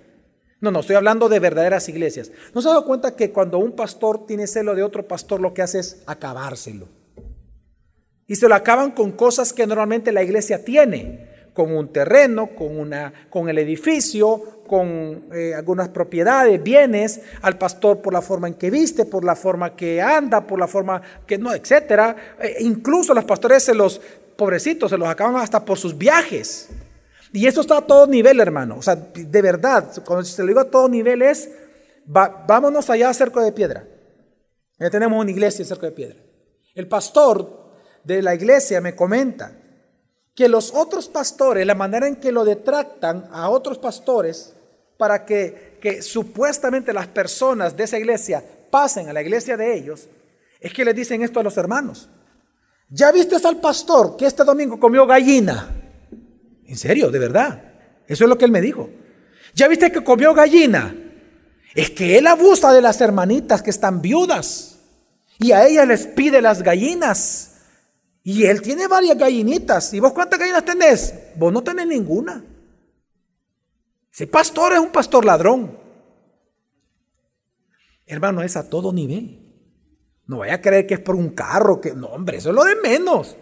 [0.60, 2.32] No, no, estoy hablando de verdaderas iglesias.
[2.54, 5.52] ¿No se ha dado cuenta que cuando un pastor tiene celo de otro pastor, lo
[5.52, 6.88] que hace es acabárselo?
[8.26, 12.78] Y se lo acaban con cosas que normalmente la iglesia tiene, con un terreno, con,
[12.78, 18.54] una, con el edificio, con eh, algunas propiedades, bienes, al pastor por la forma en
[18.54, 22.16] que viste, por la forma que anda, por la forma que no, etcétera.
[22.40, 24.00] Eh, incluso los pastores se los
[24.36, 26.68] pobrecitos se los acaban hasta por sus viajes.
[27.32, 28.76] Y esto está a todo nivel, hermano.
[28.78, 31.50] O sea, de verdad, cuando se lo digo a todo nivel es,
[32.06, 33.84] vámonos allá a Cerco de Piedra.
[34.78, 36.16] Ya tenemos una iglesia en Cerco de Piedra.
[36.74, 39.52] El pastor de la iglesia me comenta
[40.34, 44.54] que los otros pastores, la manera en que lo detractan a otros pastores
[44.98, 50.08] para que, que supuestamente las personas de esa iglesia pasen a la iglesia de ellos,
[50.60, 52.08] es que le dicen esto a los hermanos.
[52.88, 55.74] ¿Ya viste al pastor que este domingo comió gallina?
[56.66, 57.62] En serio, de verdad.
[58.06, 58.88] Eso es lo que él me dijo.
[59.54, 60.94] ¿Ya viste que comió gallina?
[61.74, 64.78] Es que él abusa de las hermanitas que están viudas
[65.38, 67.52] y a ellas les pide las gallinas.
[68.22, 69.92] Y él tiene varias gallinitas.
[69.94, 71.14] ¿Y vos cuántas gallinas tenés?
[71.36, 72.44] Vos no tenés ninguna.
[74.12, 75.78] Ese pastor es un pastor ladrón.
[78.06, 79.45] Hermano, es a todo nivel.
[80.26, 82.64] No vaya a creer que es por un carro, que no, hombre, eso es lo
[82.64, 83.36] de menos.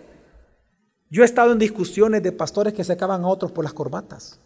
[1.08, 4.40] Yo he estado en discusiones de pastores que se acaban a otros por las corbatas.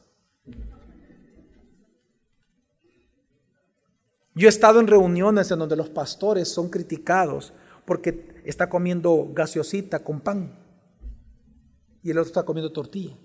[4.34, 7.52] Yo he estado en reuniones en donde los pastores son criticados
[7.84, 10.56] porque está comiendo gaseosita con pan
[12.04, 13.16] y el otro está comiendo tortilla.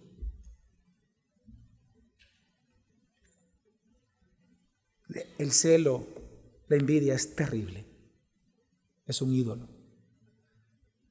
[5.37, 6.07] El celo,
[6.67, 7.92] la envidia es terrible
[9.05, 9.67] es un ídolo.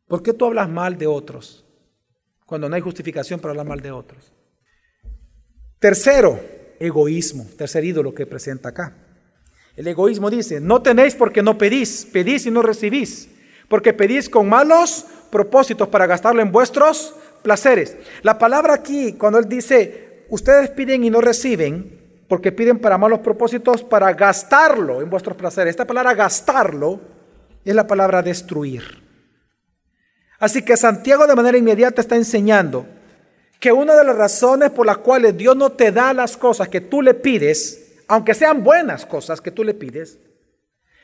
[0.07, 1.65] ¿Por qué tú hablas mal de otros
[2.47, 4.33] cuando no hay justificación para hablar mal de otros?
[5.79, 6.39] Tercero,
[6.79, 8.97] egoísmo, tercer ídolo que presenta acá.
[9.75, 13.29] El egoísmo dice, no tenéis porque no pedís, pedís y no recibís,
[13.69, 17.97] porque pedís con malos propósitos para gastarlo en vuestros placeres.
[18.23, 23.21] La palabra aquí, cuando él dice, ustedes piden y no reciben, porque piden para malos
[23.21, 25.71] propósitos para gastarlo en vuestros placeres.
[25.71, 27.01] Esta palabra gastarlo
[27.65, 29.03] es la palabra destruir.
[30.39, 32.87] Así que Santiago de manera inmediata está enseñando
[33.61, 36.81] que una de las razones por las cuales Dios no te da las cosas que
[36.81, 40.19] tú le pides, aunque sean buenas cosas que tú le pides,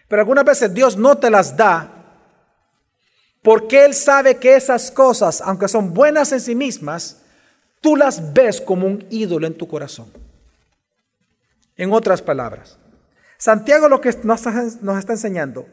[0.09, 1.95] pero algunas veces Dios no te las da
[3.43, 7.23] porque Él sabe que esas cosas, aunque son buenas en sí mismas,
[7.81, 10.13] tú las ves como un ídolo en tu corazón.
[11.77, 12.77] En otras palabras,
[13.37, 15.69] Santiago lo que nos está enseñando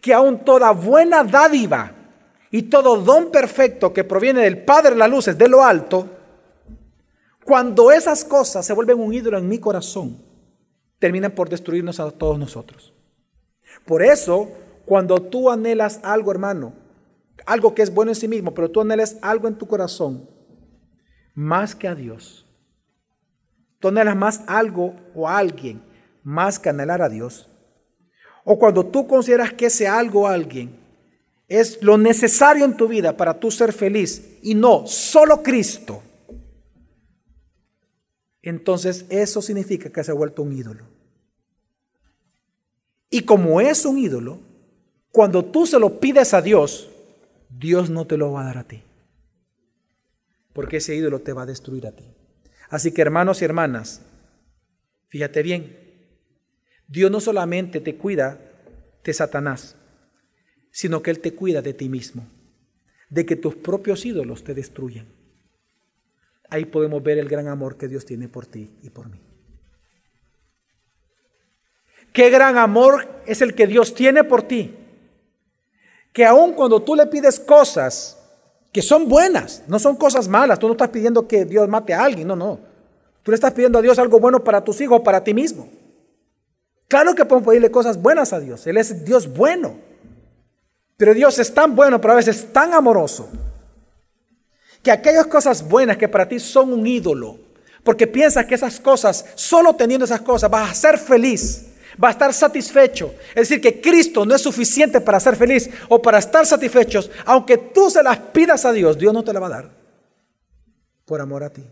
[0.00, 1.92] que aún toda buena dádiva
[2.50, 6.08] y todo don perfecto que proviene del Padre de las luces, de lo alto,
[7.44, 10.22] cuando esas cosas se vuelven un ídolo en mi corazón,
[10.98, 12.92] terminan por destruirnos a todos nosotros.
[13.84, 14.48] Por eso,
[14.84, 16.74] cuando tú anhelas algo, hermano,
[17.46, 20.28] algo que es bueno en sí mismo, pero tú anhelas algo en tu corazón,
[21.34, 22.46] más que a Dios,
[23.78, 25.82] tú anhelas más algo o a alguien,
[26.22, 27.49] más que anhelar a Dios,
[28.44, 30.78] o cuando tú consideras que ese algo o alguien
[31.48, 36.02] es lo necesario en tu vida para tú ser feliz y no solo Cristo,
[38.42, 40.84] entonces eso significa que se ha vuelto un ídolo.
[43.10, 44.38] Y como es un ídolo,
[45.10, 46.88] cuando tú se lo pides a Dios,
[47.50, 48.82] Dios no te lo va a dar a ti.
[50.52, 52.04] Porque ese ídolo te va a destruir a ti.
[52.68, 54.02] Así que hermanos y hermanas,
[55.08, 55.79] fíjate bien,
[56.90, 58.38] Dios no solamente te cuida
[59.04, 59.76] de Satanás,
[60.72, 62.26] sino que Él te cuida de ti mismo,
[63.08, 65.06] de que tus propios ídolos te destruyan.
[66.48, 69.20] Ahí podemos ver el gran amor que Dios tiene por ti y por mí.
[72.12, 74.74] Qué gran amor es el que Dios tiene por ti.
[76.12, 78.18] Que aun cuando tú le pides cosas
[78.72, 82.02] que son buenas, no son cosas malas, tú no estás pidiendo que Dios mate a
[82.02, 82.58] alguien, no, no.
[83.22, 85.68] Tú le estás pidiendo a Dios algo bueno para tus hijos, para ti mismo.
[86.90, 88.66] Claro que podemos pedirle cosas buenas a Dios.
[88.66, 89.78] Él es Dios bueno.
[90.96, 93.30] Pero Dios es tan bueno, pero a veces tan amoroso,
[94.82, 97.38] que aquellas cosas buenas que para ti son un ídolo,
[97.84, 102.12] porque piensas que esas cosas, solo teniendo esas cosas, vas a ser feliz, vas a
[102.12, 103.14] estar satisfecho.
[103.30, 107.56] Es decir, que Cristo no es suficiente para ser feliz o para estar satisfechos, aunque
[107.56, 109.70] tú se las pidas a Dios, Dios no te la va a dar
[111.06, 111.64] por amor a ti,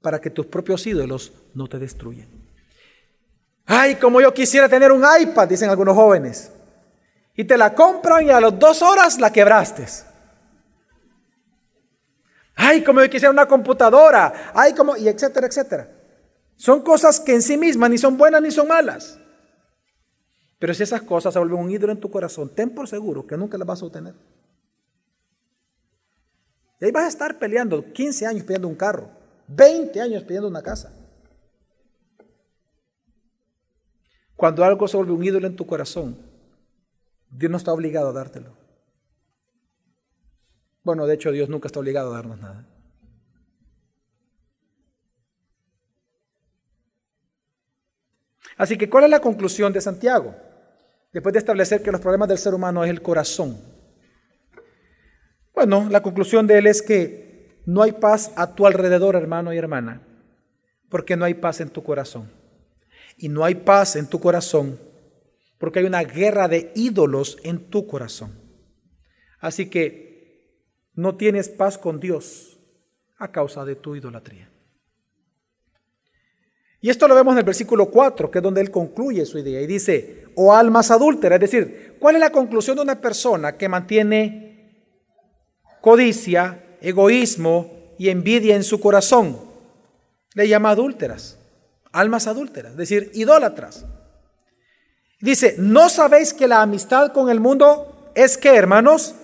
[0.00, 2.45] para que tus propios ídolos no te destruyan.
[3.66, 6.52] Ay, como yo quisiera tener un iPad, dicen algunos jóvenes.
[7.34, 9.86] Y te la compran y a las dos horas la quebraste.
[12.54, 14.52] Ay, como yo quisiera una computadora.
[14.54, 15.90] Ay, como, y etcétera, etcétera.
[16.56, 19.18] Son cosas que en sí mismas ni son buenas ni son malas.
[20.58, 23.36] Pero si esas cosas se vuelven un ídolo en tu corazón, ten por seguro que
[23.36, 24.14] nunca las vas a obtener.
[26.80, 29.10] Y ahí vas a estar peleando 15 años pidiendo un carro,
[29.48, 30.92] 20 años pidiendo una casa.
[34.36, 36.16] Cuando algo se vuelve un ídolo en tu corazón,
[37.30, 38.52] Dios no está obligado a dártelo.
[40.84, 42.64] Bueno, de hecho Dios nunca está obligado a darnos nada.
[48.56, 50.34] Así que, ¿cuál es la conclusión de Santiago?
[51.12, 53.58] Después de establecer que los problemas del ser humano es el corazón.
[55.54, 59.58] Bueno, la conclusión de él es que no hay paz a tu alrededor, hermano y
[59.58, 60.02] hermana,
[60.88, 62.30] porque no hay paz en tu corazón.
[63.16, 64.78] Y no hay paz en tu corazón
[65.58, 68.32] porque hay una guerra de ídolos en tu corazón.
[69.40, 70.56] Así que
[70.94, 72.58] no tienes paz con Dios
[73.18, 74.50] a causa de tu idolatría.
[76.80, 79.60] Y esto lo vemos en el versículo 4, que es donde él concluye su idea
[79.60, 83.68] y dice, o almas adúlteras, es decir, ¿cuál es la conclusión de una persona que
[83.68, 84.92] mantiene
[85.80, 89.38] codicia, egoísmo y envidia en su corazón?
[90.34, 91.35] Le llama adúlteras,
[91.96, 93.84] almas adúlteras, es decir, idólatras.
[95.20, 99.14] Dice, ¿no sabéis que la amistad con el mundo es que, hermanos?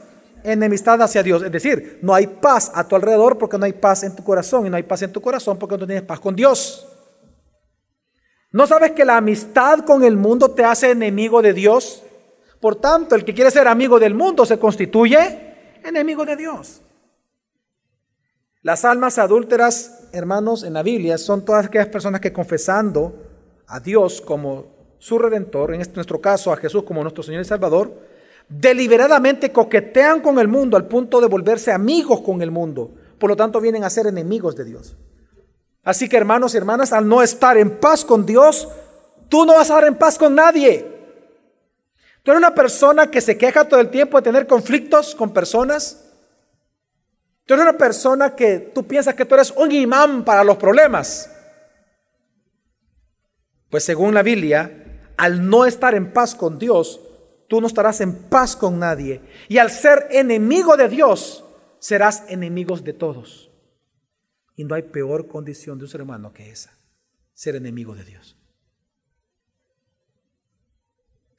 [0.43, 1.43] Enemistad hacia Dios.
[1.43, 4.67] Es decir, no hay paz a tu alrededor porque no hay paz en tu corazón.
[4.67, 6.89] Y no hay paz en tu corazón porque no tienes paz con Dios.
[8.51, 12.03] ¿No sabes que la amistad con el mundo te hace enemigo de Dios?
[12.61, 16.81] Por tanto, el que quiere ser amigo del mundo se constituye enemigo de Dios.
[18.63, 23.15] Las almas adúlteras, hermanos, en la Biblia son todas aquellas personas que confesando
[23.67, 24.67] a Dios como
[24.99, 27.93] su redentor, en este, nuestro caso a Jesús como nuestro Señor y Salvador,
[28.49, 32.93] deliberadamente coquetean con el mundo al punto de volverse amigos con el mundo.
[33.19, 34.97] Por lo tanto, vienen a ser enemigos de Dios.
[35.83, 38.69] Así que hermanos y hermanas, al no estar en paz con Dios,
[39.29, 40.87] tú no vas a estar en paz con nadie.
[42.23, 46.02] Tú eres una persona que se queja todo el tiempo de tener conflictos con personas.
[47.45, 51.31] Tú eres una persona que tú piensas que tú eres un imán para los problemas.
[53.69, 57.01] Pues según la Biblia, al no estar en paz con Dios,
[57.49, 59.21] tú no estarás en paz con nadie.
[59.49, 61.45] Y al ser enemigo de Dios,
[61.79, 63.51] serás enemigos de todos.
[64.55, 66.73] Y no hay peor condición de un ser humano que esa,
[67.35, 68.37] ser enemigo de Dios.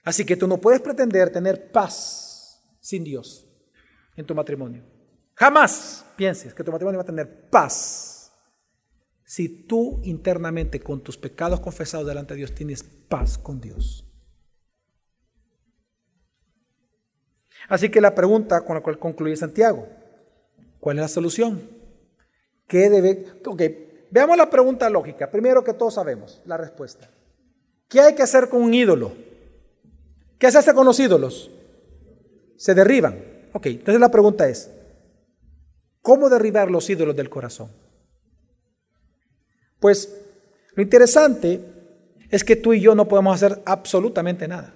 [0.04, 3.48] Así que tú no puedes pretender tener paz sin Dios
[4.18, 4.93] en tu matrimonio.
[5.36, 8.32] Jamás pienses que tu matrimonio va a tener paz
[9.26, 14.06] si tú internamente con tus pecados confesados delante de Dios tienes paz con Dios.
[17.68, 19.88] Así que la pregunta con la cual concluye Santiago,
[20.80, 21.68] ¿cuál es la solución?
[22.68, 23.26] ¿Qué debe?
[23.46, 23.62] Ok,
[24.12, 25.32] veamos la pregunta lógica.
[25.32, 27.10] Primero que todos sabemos la respuesta.
[27.88, 29.14] ¿Qué hay que hacer con un ídolo?
[30.38, 31.50] ¿Qué se hace con los ídolos?
[32.58, 33.18] Se derriban.
[33.54, 34.70] Ok, entonces la pregunta es,
[36.04, 37.72] ¿cómo derribar los ídolos del corazón?
[39.80, 40.16] Pues
[40.76, 41.60] lo interesante
[42.30, 44.74] es que tú y yo no podemos hacer absolutamente nada.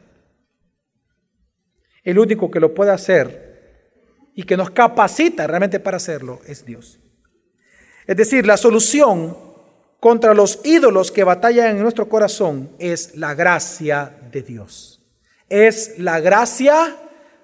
[2.03, 3.91] El único que lo puede hacer
[4.33, 6.99] y que nos capacita realmente para hacerlo es Dios.
[8.05, 9.37] Es decir, la solución
[9.99, 15.01] contra los ídolos que batallan en nuestro corazón es la gracia de Dios.
[15.49, 16.95] Es la gracia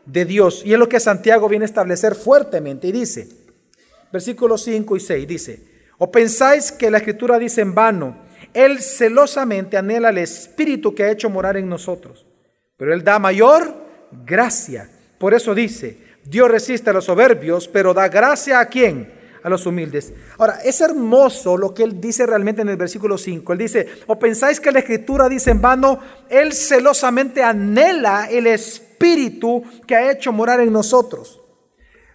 [0.06, 0.62] de Dios.
[0.66, 2.88] Y es lo que Santiago viene a establecer fuertemente.
[2.88, 3.43] Y dice,
[4.14, 5.60] versículos 5 y 6, dice,
[5.98, 8.16] ¿O pensáis que la escritura dice en vano,
[8.54, 12.26] Él celosamente anhela el Espíritu que ha hecho morar en nosotros?
[12.78, 13.76] Pero Él da mayor
[14.26, 14.88] gracia.
[15.18, 19.12] Por eso dice, Dios resiste a los soberbios, pero da gracia a quién?
[19.42, 20.14] A los humildes.
[20.38, 23.54] Ahora, es hermoso lo que Él dice realmente en el versículo 5.
[23.54, 26.00] Él dice, ¿o pensáis que la escritura dice en vano,
[26.30, 31.43] Él celosamente anhela el Espíritu que ha hecho morar en nosotros?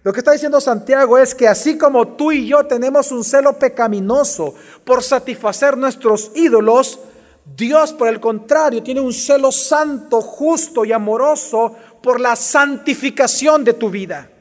[0.09, 3.59] Lo que está diciendo Santiago es que así como tú y yo tenemos un celo
[3.59, 6.99] pecaminoso por satisfacer nuestros ídolos,
[7.45, 13.73] Dios por el contrario tiene un celo santo, justo y amoroso por la santificación de
[13.73, 14.31] tu vida.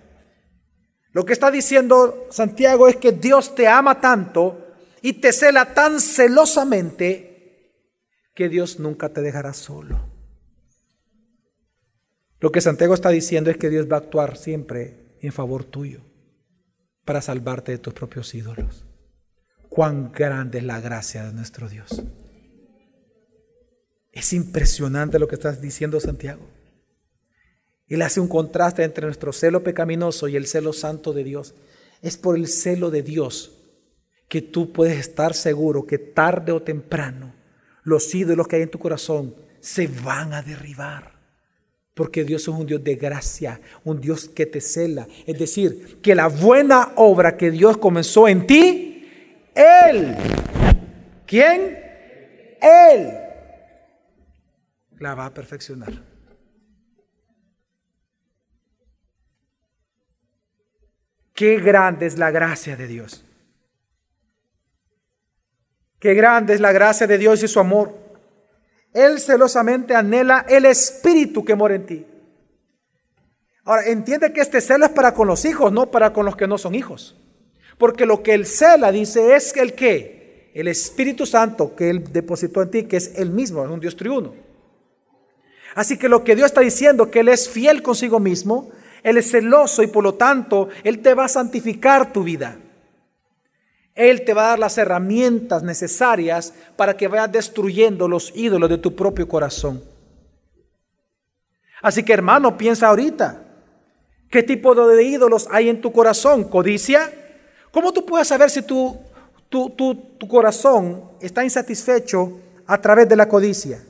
[1.12, 4.68] Lo que está diciendo Santiago es que Dios te ama tanto
[5.02, 7.74] y te cela tan celosamente
[8.34, 10.00] que Dios nunca te dejará solo.
[12.40, 16.00] Lo que Santiago está diciendo es que Dios va a actuar siempre en favor tuyo
[17.04, 18.84] para salvarte de tus propios ídolos.
[19.68, 22.02] Cuán grande es la gracia de nuestro Dios.
[24.12, 26.46] Es impresionante lo que estás diciendo Santiago.
[27.86, 31.54] Él hace un contraste entre nuestro celo pecaminoso y el celo santo de Dios.
[32.02, 33.54] Es por el celo de Dios
[34.28, 37.34] que tú puedes estar seguro que tarde o temprano
[37.88, 41.17] los ídolos que hay en tu corazón se van a derribar.
[41.98, 45.08] Porque Dios es un Dios de gracia, un Dios que te cela.
[45.26, 50.14] Es decir, que la buena obra que Dios comenzó en ti, Él,
[51.26, 51.76] ¿quién?
[52.62, 53.18] Él
[55.00, 55.92] la va a perfeccionar.
[61.34, 63.24] Qué grande es la gracia de Dios.
[65.98, 68.07] Qué grande es la gracia de Dios y su amor.
[68.92, 72.06] Él celosamente anhela el espíritu que mora en ti.
[73.64, 76.46] Ahora, entiende que este celo es para con los hijos, no para con los que
[76.46, 77.16] no son hijos.
[77.76, 82.62] Porque lo que él cela, dice, es el que, el Espíritu Santo que él depositó
[82.62, 84.34] en ti, que es el mismo, es un Dios triuno.
[85.74, 88.72] Así que lo que Dios está diciendo, que Él es fiel consigo mismo,
[89.02, 92.58] él es celoso y por lo tanto Él te va a santificar tu vida.
[93.98, 98.78] Él te va a dar las herramientas necesarias para que vayas destruyendo los ídolos de
[98.78, 99.82] tu propio corazón.
[101.82, 103.42] Así que hermano, piensa ahorita,
[104.30, 106.44] ¿qué tipo de ídolos hay en tu corazón?
[106.44, 107.10] ¿Codicia?
[107.72, 108.96] ¿Cómo tú puedes saber si tu,
[109.48, 109.68] tu,
[110.16, 112.38] tu corazón está insatisfecho
[112.68, 113.82] a través de la codicia?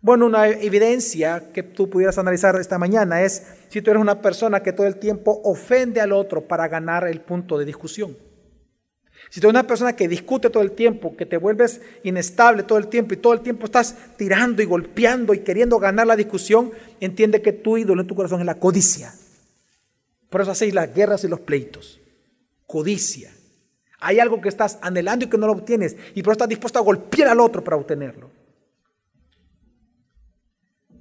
[0.00, 4.60] Bueno, una evidencia que tú pudieras analizar esta mañana es si tú eres una persona
[4.60, 8.25] que todo el tiempo ofende al otro para ganar el punto de discusión.
[9.36, 12.78] Si tú eres una persona que discute todo el tiempo, que te vuelves inestable todo
[12.78, 16.72] el tiempo y todo el tiempo estás tirando y golpeando y queriendo ganar la discusión,
[17.00, 19.12] entiende que tu ídolo en tu corazón es la codicia.
[20.30, 22.00] Por eso hacéis las guerras y los pleitos.
[22.66, 23.30] Codicia.
[24.00, 26.78] Hay algo que estás anhelando y que no lo obtienes y por eso estás dispuesto
[26.78, 28.30] a golpear al otro para obtenerlo.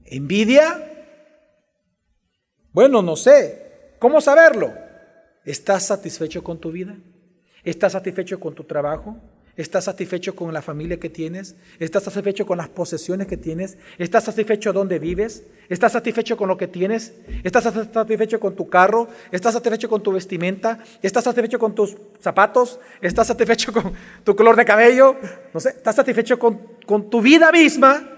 [0.03, 1.07] ¿Envidia?
[2.73, 3.95] Bueno, no sé.
[3.97, 4.73] ¿Cómo saberlo?
[5.45, 6.97] ¿Estás satisfecho con tu vida?
[7.65, 9.17] ¿Estás satisfecho con tu trabajo?
[9.57, 11.55] ¿Estás satisfecho con la familia que tienes?
[11.79, 13.77] ¿Estás satisfecho con las posesiones que tienes?
[13.97, 15.43] ¿Estás satisfecho donde vives?
[15.69, 17.13] ¿Estás satisfecho con lo que tienes?
[17.43, 19.07] ¿Estás satisfecho con tu carro?
[19.31, 20.79] ¿Estás satisfecho con tu vestimenta?
[21.01, 22.79] ¿Estás satisfecho con tus zapatos?
[23.01, 23.93] ¿Estás satisfecho con
[24.23, 25.15] tu color de cabello?
[25.53, 28.11] No sé, ¿estás satisfecho con, con tu vida misma?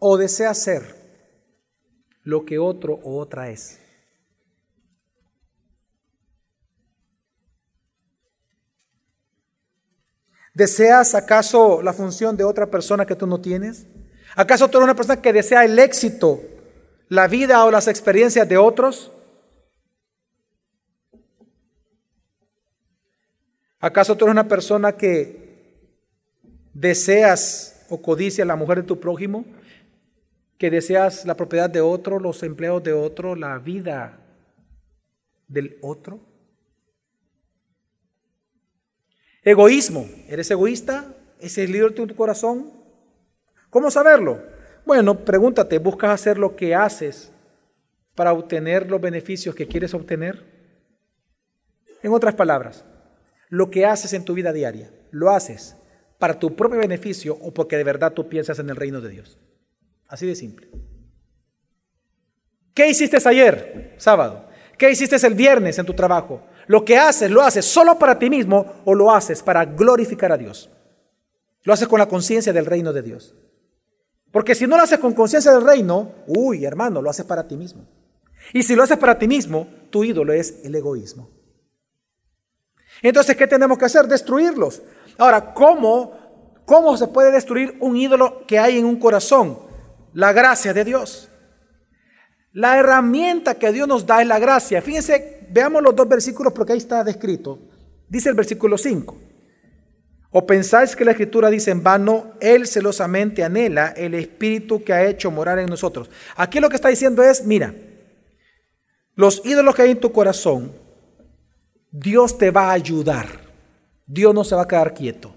[0.00, 0.82] o desea ser
[2.24, 3.78] lo que otro o otra es.
[10.54, 13.86] ¿Deseas acaso la función de otra persona que tú no tienes?
[14.34, 16.40] ¿Acaso tú eres una persona que desea el éxito,
[17.08, 19.12] la vida o las experiencias de otros?
[23.78, 25.78] ¿Acaso tú eres una persona que
[26.74, 29.44] deseas o codicia la mujer de tu prójimo?
[30.60, 34.18] que deseas la propiedad de otro, los empleos de otro, la vida
[35.48, 36.20] del otro.
[39.42, 40.08] Egoísmo.
[40.28, 41.14] ¿Eres egoísta?
[41.38, 42.72] ¿Es el líder de tu corazón?
[43.70, 44.42] ¿Cómo saberlo?
[44.84, 47.32] Bueno, pregúntate, ¿buscas hacer lo que haces
[48.14, 50.44] para obtener los beneficios que quieres obtener?
[52.02, 52.84] En otras palabras,
[53.48, 55.76] lo que haces en tu vida diaria, ¿lo haces
[56.18, 59.38] para tu propio beneficio o porque de verdad tú piensas en el reino de Dios?
[60.08, 60.68] Así de simple.
[62.74, 64.48] ¿Qué hiciste ayer, sábado?
[64.76, 66.42] ¿Qué hiciste el viernes en tu trabajo?
[66.66, 70.36] Lo que haces, ¿lo haces solo para ti mismo o lo haces para glorificar a
[70.36, 70.70] Dios?
[71.62, 73.34] Lo haces con la conciencia del reino de Dios.
[74.30, 77.56] Porque si no lo haces con conciencia del reino, uy, hermano, lo haces para ti
[77.56, 77.84] mismo.
[78.52, 81.28] Y si lo haces para ti mismo, tu ídolo es el egoísmo.
[83.02, 84.06] Entonces, ¿qué tenemos que hacer?
[84.06, 84.82] Destruirlos.
[85.18, 86.12] Ahora, ¿cómo,
[86.64, 89.70] cómo se puede destruir un ídolo que hay en un corazón?
[90.12, 91.28] la gracia de Dios.
[92.52, 94.82] La herramienta que Dios nos da es la gracia.
[94.82, 97.58] Fíjense, veamos los dos versículos porque ahí está descrito.
[98.08, 99.16] Dice el versículo 5.
[100.32, 105.06] ¿O pensáis que la escritura dice en vano, Él celosamente anhela el espíritu que ha
[105.06, 106.08] hecho morar en nosotros?
[106.36, 107.74] Aquí lo que está diciendo es, mira,
[109.14, 110.72] los ídolos que hay en tu corazón,
[111.90, 113.26] Dios te va a ayudar.
[114.06, 115.34] Dios no se va a quedar quieto.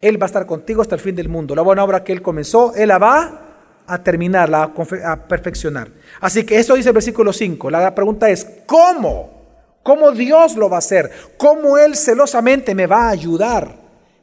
[0.00, 1.54] Él va a estar contigo hasta el fin del mundo.
[1.54, 3.47] La buena obra que Él comenzó, Él la va
[3.88, 4.72] a terminar, la
[5.04, 5.88] a perfeccionar.
[6.20, 7.70] Así que eso dice el versículo 5.
[7.70, 9.38] La pregunta es, ¿cómo?
[9.82, 11.10] ¿Cómo Dios lo va a hacer?
[11.38, 13.74] ¿Cómo Él celosamente me va a ayudar?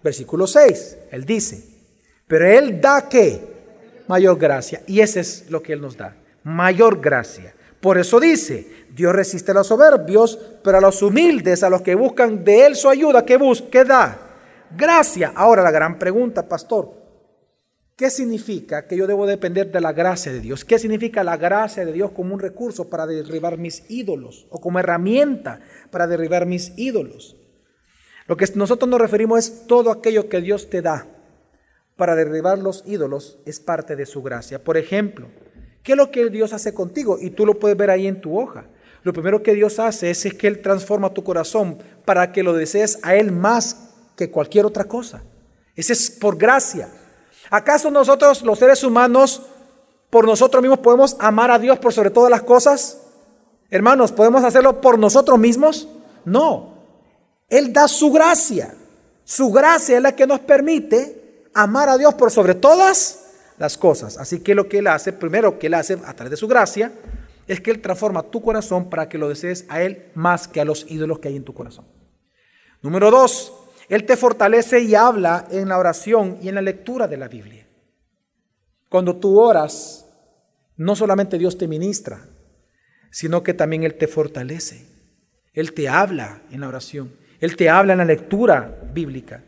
[0.04, 1.64] Versículo 6, Él dice,
[2.28, 3.42] pero Él da qué?
[4.08, 4.84] Mayor gracia.
[4.86, 7.56] Y ese es lo que Él nos da, mayor gracia.
[7.82, 11.96] Por eso dice, Dios resiste a los soberbios, pero a los humildes, a los que
[11.96, 13.68] buscan de Él su ayuda, ¿qué busca?
[13.72, 14.18] ¿Qué da?
[14.76, 15.34] Gracia.
[15.36, 17.05] Ahora la gran pregunta, pastor,
[17.96, 20.66] ¿qué significa que yo debo depender de la gracia de Dios?
[20.66, 24.80] ¿Qué significa la gracia de Dios como un recurso para derribar mis ídolos o como
[24.80, 27.38] herramienta para derribar mis ídolos?
[28.28, 31.08] Lo que nosotros nos referimos es todo aquello que Dios te da
[31.96, 34.64] para derribar los ídolos es parte de su gracia.
[34.64, 35.28] Por ejemplo,
[35.84, 37.18] ¿qué es lo que Dios hace contigo?
[37.20, 38.66] Y tú lo puedes ver ahí en tu hoja.
[39.04, 43.00] Lo primero que Dios hace es, que Él transforma tu corazón para que lo desees
[43.04, 45.24] a Él más que cualquier otra cosa.
[45.76, 46.90] Ese es por gracia.
[47.50, 49.42] ¿Acaso nosotros, los seres humanos,
[50.10, 53.02] por nosotros mismos podemos amar a Dios por sobre todas las cosas?
[53.70, 55.88] Hermanos, ¿podemos hacerlo por nosotros mismos?
[56.24, 56.76] No.
[57.50, 58.76] Él da su gracia.
[59.24, 63.26] Su gracia es la que nos permite amar a Dios por sobre todas
[63.58, 64.18] las cosas.
[64.18, 66.92] Así que lo que Él hace, primero que Él hace a través de su gracia,
[67.48, 70.66] es que Él transforma tu corazón para que lo desees a Él más que a
[70.66, 71.86] los ídolos que hay en tu corazón.
[72.82, 73.54] Número dos,
[73.90, 77.68] Él te fortalece y habla en la oración y en la lectura de la Biblia.
[78.90, 80.06] Cuando tú oras,
[80.78, 82.22] no solamente Dios te ministra,
[83.12, 84.88] sino que también Él te fortalece.
[85.54, 87.14] Él te habla en la oración.
[87.40, 89.44] Él te habla en la lectura bíblica.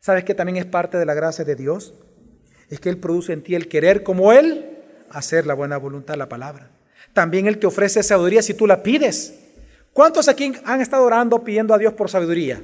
[0.00, 1.94] ¿Sabes que también es parte de la gracia de Dios?
[2.68, 4.78] Es que Él produce en ti el querer como Él
[5.10, 6.70] hacer la buena voluntad de la palabra.
[7.12, 9.38] También Él te ofrece sabiduría si tú la pides.
[9.92, 12.62] ¿Cuántos aquí han estado orando pidiendo a Dios por sabiduría?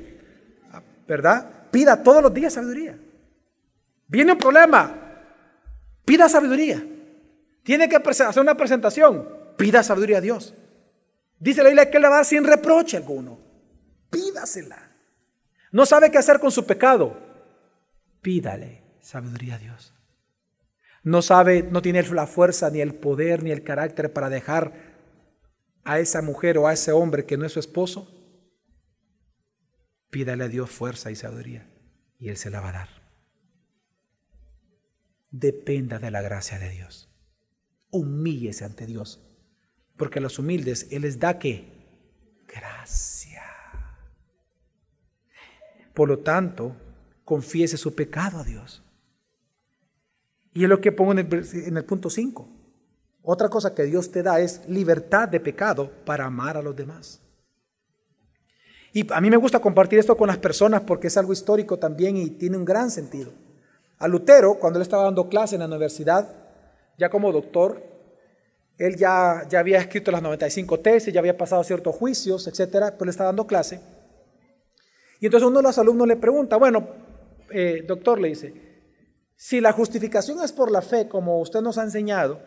[1.07, 1.69] ¿Verdad?
[1.71, 2.99] Pida todos los días sabiduría.
[4.09, 4.95] Viene un problema,
[6.05, 6.85] pida sabiduría.
[7.63, 10.55] Tiene que hacer una presentación, pida sabiduría a Dios.
[11.39, 13.39] Dice la Biblia que Él la va a dar sin reproche alguno.
[14.11, 14.91] Pídasela.
[15.73, 17.17] No sabe qué hacer con su pecado.
[18.23, 19.97] Pídale sabiduría a Dios
[21.07, 24.73] no sabe, no tiene la fuerza, ni el poder, ni el carácter para dejar
[25.85, 28.16] a esa mujer o a ese hombre que no es su esposo,
[30.17, 31.69] pídale a Dios fuerza y sabiduría
[32.19, 32.89] y Él se la va a dar.
[35.31, 37.11] Dependa de la gracia de Dios.
[37.91, 39.23] Humíllese ante Dios,
[39.99, 41.71] porque a los humildes Él les da que
[42.49, 43.43] gracia.
[45.93, 46.75] Por lo tanto,
[47.23, 48.83] confiese su pecado a Dios.
[50.55, 52.49] Y es lo que pongo en el, punto 5.
[53.21, 57.21] Otra cosa que Dios te da es libertad de pecado para amar a los demás.
[58.97, 62.17] Y a mí me gusta compartir esto con las personas porque es algo histórico también
[62.17, 63.31] y tiene un gran sentido.
[63.99, 66.35] A Lutero, cuando él estaba dando clase en la universidad,
[66.97, 67.83] ya como doctor,
[68.79, 73.05] él ya, ya había escrito las 95 tesis, ya había pasado ciertos juicios, etcétera, pero
[73.05, 73.81] le estaba dando clase.
[75.21, 76.89] Y entonces uno de los alumnos le pregunta, bueno,
[77.51, 78.55] eh, doctor, le dice,
[79.37, 82.41] si la justificación es por la fe, como usted nos ha enseñado,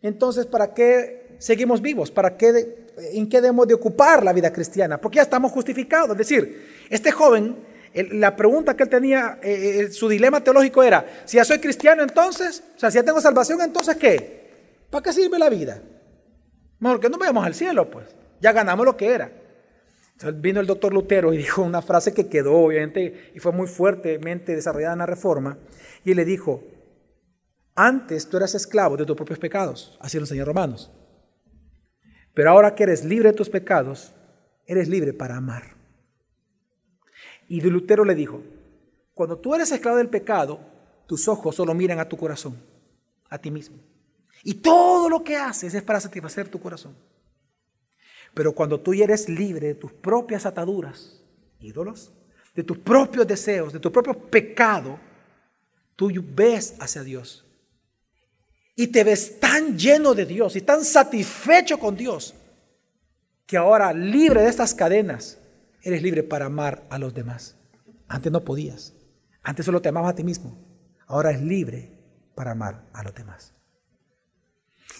[0.00, 2.10] entonces ¿para qué seguimos vivos?
[2.10, 4.98] ¿Para qué, ¿En qué debemos de ocupar la vida cristiana?
[4.98, 6.10] Porque ya estamos justificados.
[6.12, 7.56] Es decir, este joven,
[7.94, 12.02] la pregunta que él tenía, eh, eh, su dilema teológico era, si ya soy cristiano
[12.02, 14.86] entonces, o sea, si ya tengo salvación, entonces ¿qué?
[14.90, 15.82] ¿Para qué sirve la vida?
[16.78, 18.06] Mejor que no vayamos al cielo, pues.
[18.40, 19.30] Ya ganamos lo que era.
[20.12, 23.66] Entonces vino el doctor Lutero y dijo una frase que quedó, obviamente, y fue muy
[23.66, 25.58] fuertemente desarrollada en la Reforma,
[26.04, 26.62] y le dijo,
[27.74, 30.92] antes tú eras esclavo de tus propios pecados, así lo enseñó Romanos,
[32.34, 34.12] pero ahora que eres libre de tus pecados,
[34.66, 35.74] eres libre para amar.
[37.48, 38.42] Y de Lutero le dijo,
[39.14, 40.58] cuando tú eres esclavo del pecado,
[41.06, 42.56] tus ojos solo miran a tu corazón,
[43.30, 43.78] a ti mismo.
[44.42, 46.94] Y todo lo que haces es para satisfacer tu corazón.
[48.34, 51.22] Pero cuando tú eres libre de tus propias ataduras,
[51.60, 52.12] ídolos,
[52.54, 54.98] de tus propios deseos, de tu propio pecado,
[55.94, 57.43] tú ves hacia Dios.
[58.76, 62.34] Y te ves tan lleno de Dios y tan satisfecho con Dios
[63.46, 65.38] que ahora libre de estas cadenas,
[65.82, 67.56] eres libre para amar a los demás.
[68.08, 68.94] Antes no podías.
[69.42, 70.58] Antes solo te amabas a ti mismo.
[71.06, 71.92] Ahora es libre
[72.34, 73.52] para amar a los demás.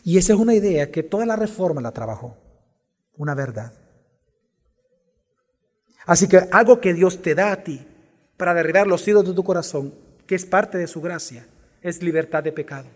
[0.05, 2.37] Y esa es una idea que toda la reforma la trabajó
[3.17, 3.73] una verdad.
[6.07, 7.87] Así que algo que Dios te da a ti
[8.37, 9.95] para derribar los ídolos de tu corazón,
[10.27, 11.47] que es parte de su gracia,
[11.81, 12.89] es libertad de pecado.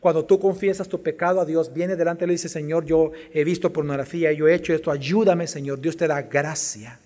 [0.00, 3.44] Cuando tú confiesas tu pecado a Dios, viene delante y le dice, Señor, yo he
[3.44, 5.78] visto pornografía, yo he hecho esto, ayúdame, Señor.
[5.78, 6.98] Dios te da gracia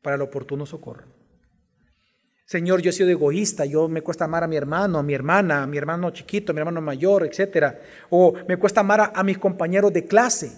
[0.00, 1.04] para el oportuno socorro.
[2.46, 5.62] Señor, yo he sido egoísta, yo me cuesta amar a mi hermano, a mi hermana,
[5.62, 7.78] a mi hermano chiquito, a mi hermano mayor, etcétera.
[8.08, 10.52] O me cuesta amar a, a mis compañeros de clase.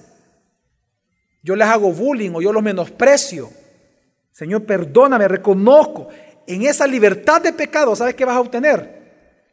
[1.43, 3.51] Yo les hago bullying o yo los menosprecio.
[4.31, 6.09] Señor, perdóname, reconozco.
[6.47, 8.96] En esa libertad de pecado, ¿sabes qué vas a obtener?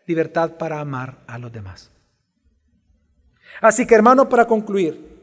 [0.06, 1.90] Libertad para amar a los demás.
[3.62, 5.14] Así que hermano, para concluir,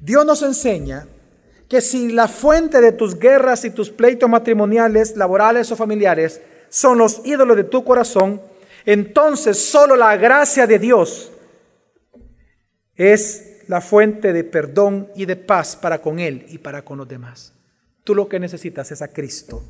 [0.00, 1.06] Dios nos enseña
[1.68, 6.98] que si la fuente de tus guerras y tus pleitos matrimoniales, laborales o familiares son
[6.98, 8.40] los ídolos de tu corazón,
[8.84, 11.30] entonces solo la gracia de Dios
[12.96, 17.08] es la fuente de perdón y de paz para con Él y para con los
[17.08, 17.54] demás.
[18.02, 19.62] Tú lo que necesitas es a Cristo.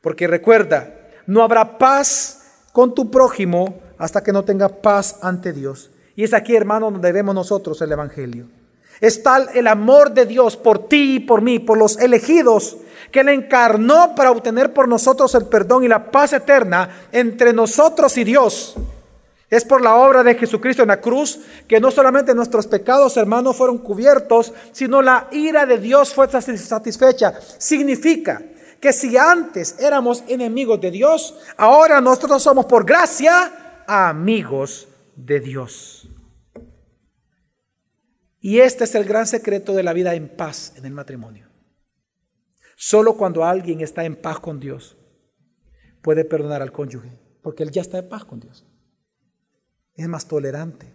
[0.00, 2.41] Porque recuerda, no habrá paz
[2.72, 5.90] con tu prójimo hasta que no tenga paz ante Dios.
[6.16, 8.46] Y es aquí, hermano, donde vemos nosotros el Evangelio.
[9.00, 12.76] Es tal el amor de Dios por ti y por mí, por los elegidos,
[13.10, 18.16] que Él encarnó para obtener por nosotros el perdón y la paz eterna entre nosotros
[18.16, 18.76] y Dios.
[19.50, 23.56] Es por la obra de Jesucristo en la cruz que no solamente nuestros pecados, hermanos,
[23.56, 27.34] fueron cubiertos, sino la ira de Dios fue satisfecha.
[27.58, 28.40] Significa
[28.82, 36.08] que si antes éramos enemigos de Dios, ahora nosotros somos por gracia amigos de Dios.
[38.40, 41.48] Y este es el gran secreto de la vida en paz en el matrimonio.
[42.74, 44.96] Solo cuando alguien está en paz con Dios
[46.02, 48.66] puede perdonar al cónyuge, porque él ya está en paz con Dios.
[49.94, 50.92] Es más tolerante,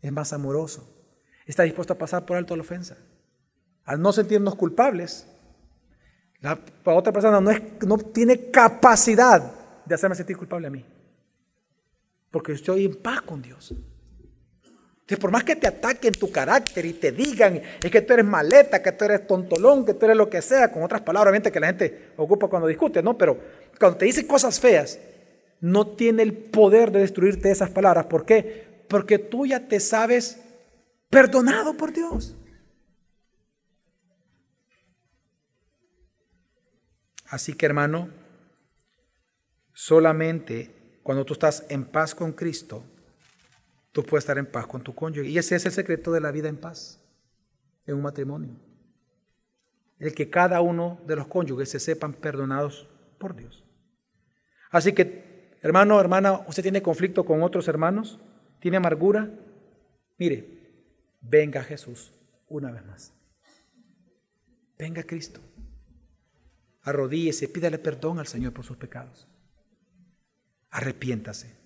[0.00, 0.92] es más amoroso,
[1.46, 2.98] está dispuesto a pasar por alto la ofensa.
[3.84, 5.28] Al no sentirnos culpables,
[6.40, 9.52] la, otra persona no, es, no tiene capacidad
[9.84, 10.84] de hacerme sentir culpable a mí,
[12.30, 13.74] porque estoy en paz con Dios.
[15.08, 18.26] Entonces, por más que te ataquen tu carácter y te digan, es que tú eres
[18.26, 21.50] maleta, que tú eres tontolón, que tú eres lo que sea, con otras palabras, obviamente
[21.50, 23.16] que la gente ocupa cuando discute, ¿no?
[23.16, 23.38] Pero
[23.80, 24.98] cuando te dicen cosas feas,
[25.60, 28.04] no tiene el poder de destruirte esas palabras.
[28.04, 28.84] ¿Por qué?
[28.86, 30.40] Porque tú ya te sabes
[31.08, 32.36] perdonado por Dios.
[37.30, 38.08] Así que hermano,
[39.72, 42.84] solamente cuando tú estás en paz con Cristo,
[43.92, 45.28] tú puedes estar en paz con tu cónyuge.
[45.28, 47.00] Y ese es el secreto de la vida en paz
[47.86, 48.50] en un matrimonio.
[49.98, 53.64] El que cada uno de los cónyuges se sepan perdonados por Dios.
[54.70, 58.20] Así que, hermano, hermana, usted tiene conflicto con otros hermanos,
[58.60, 59.30] tiene amargura.
[60.18, 60.46] Mire,
[61.20, 62.12] venga Jesús
[62.48, 63.12] una vez más.
[64.78, 65.40] Venga Cristo.
[66.82, 69.26] Arrodíese, pídale perdón al Señor por sus pecados.
[70.70, 71.56] Arrepiéntase.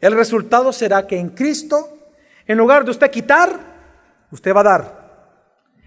[0.00, 1.98] El resultado será que en Cristo,
[2.46, 5.06] en lugar de usted quitar, usted va a dar.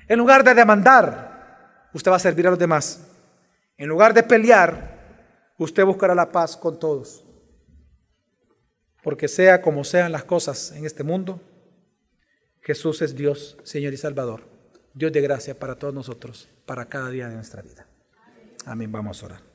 [0.08, 3.06] En lugar de demandar, usted va a servir a los demás.
[3.78, 7.24] En lugar de pelear, usted buscará la paz con todos.
[9.04, 11.42] Porque sea como sean las cosas en este mundo,
[12.62, 14.42] Jesús es Dios, Señor y Salvador.
[14.94, 17.89] Dios de gracia para todos nosotros, para cada día de nuestra vida.
[18.70, 18.92] Amén.
[18.92, 19.49] Vamos a orar.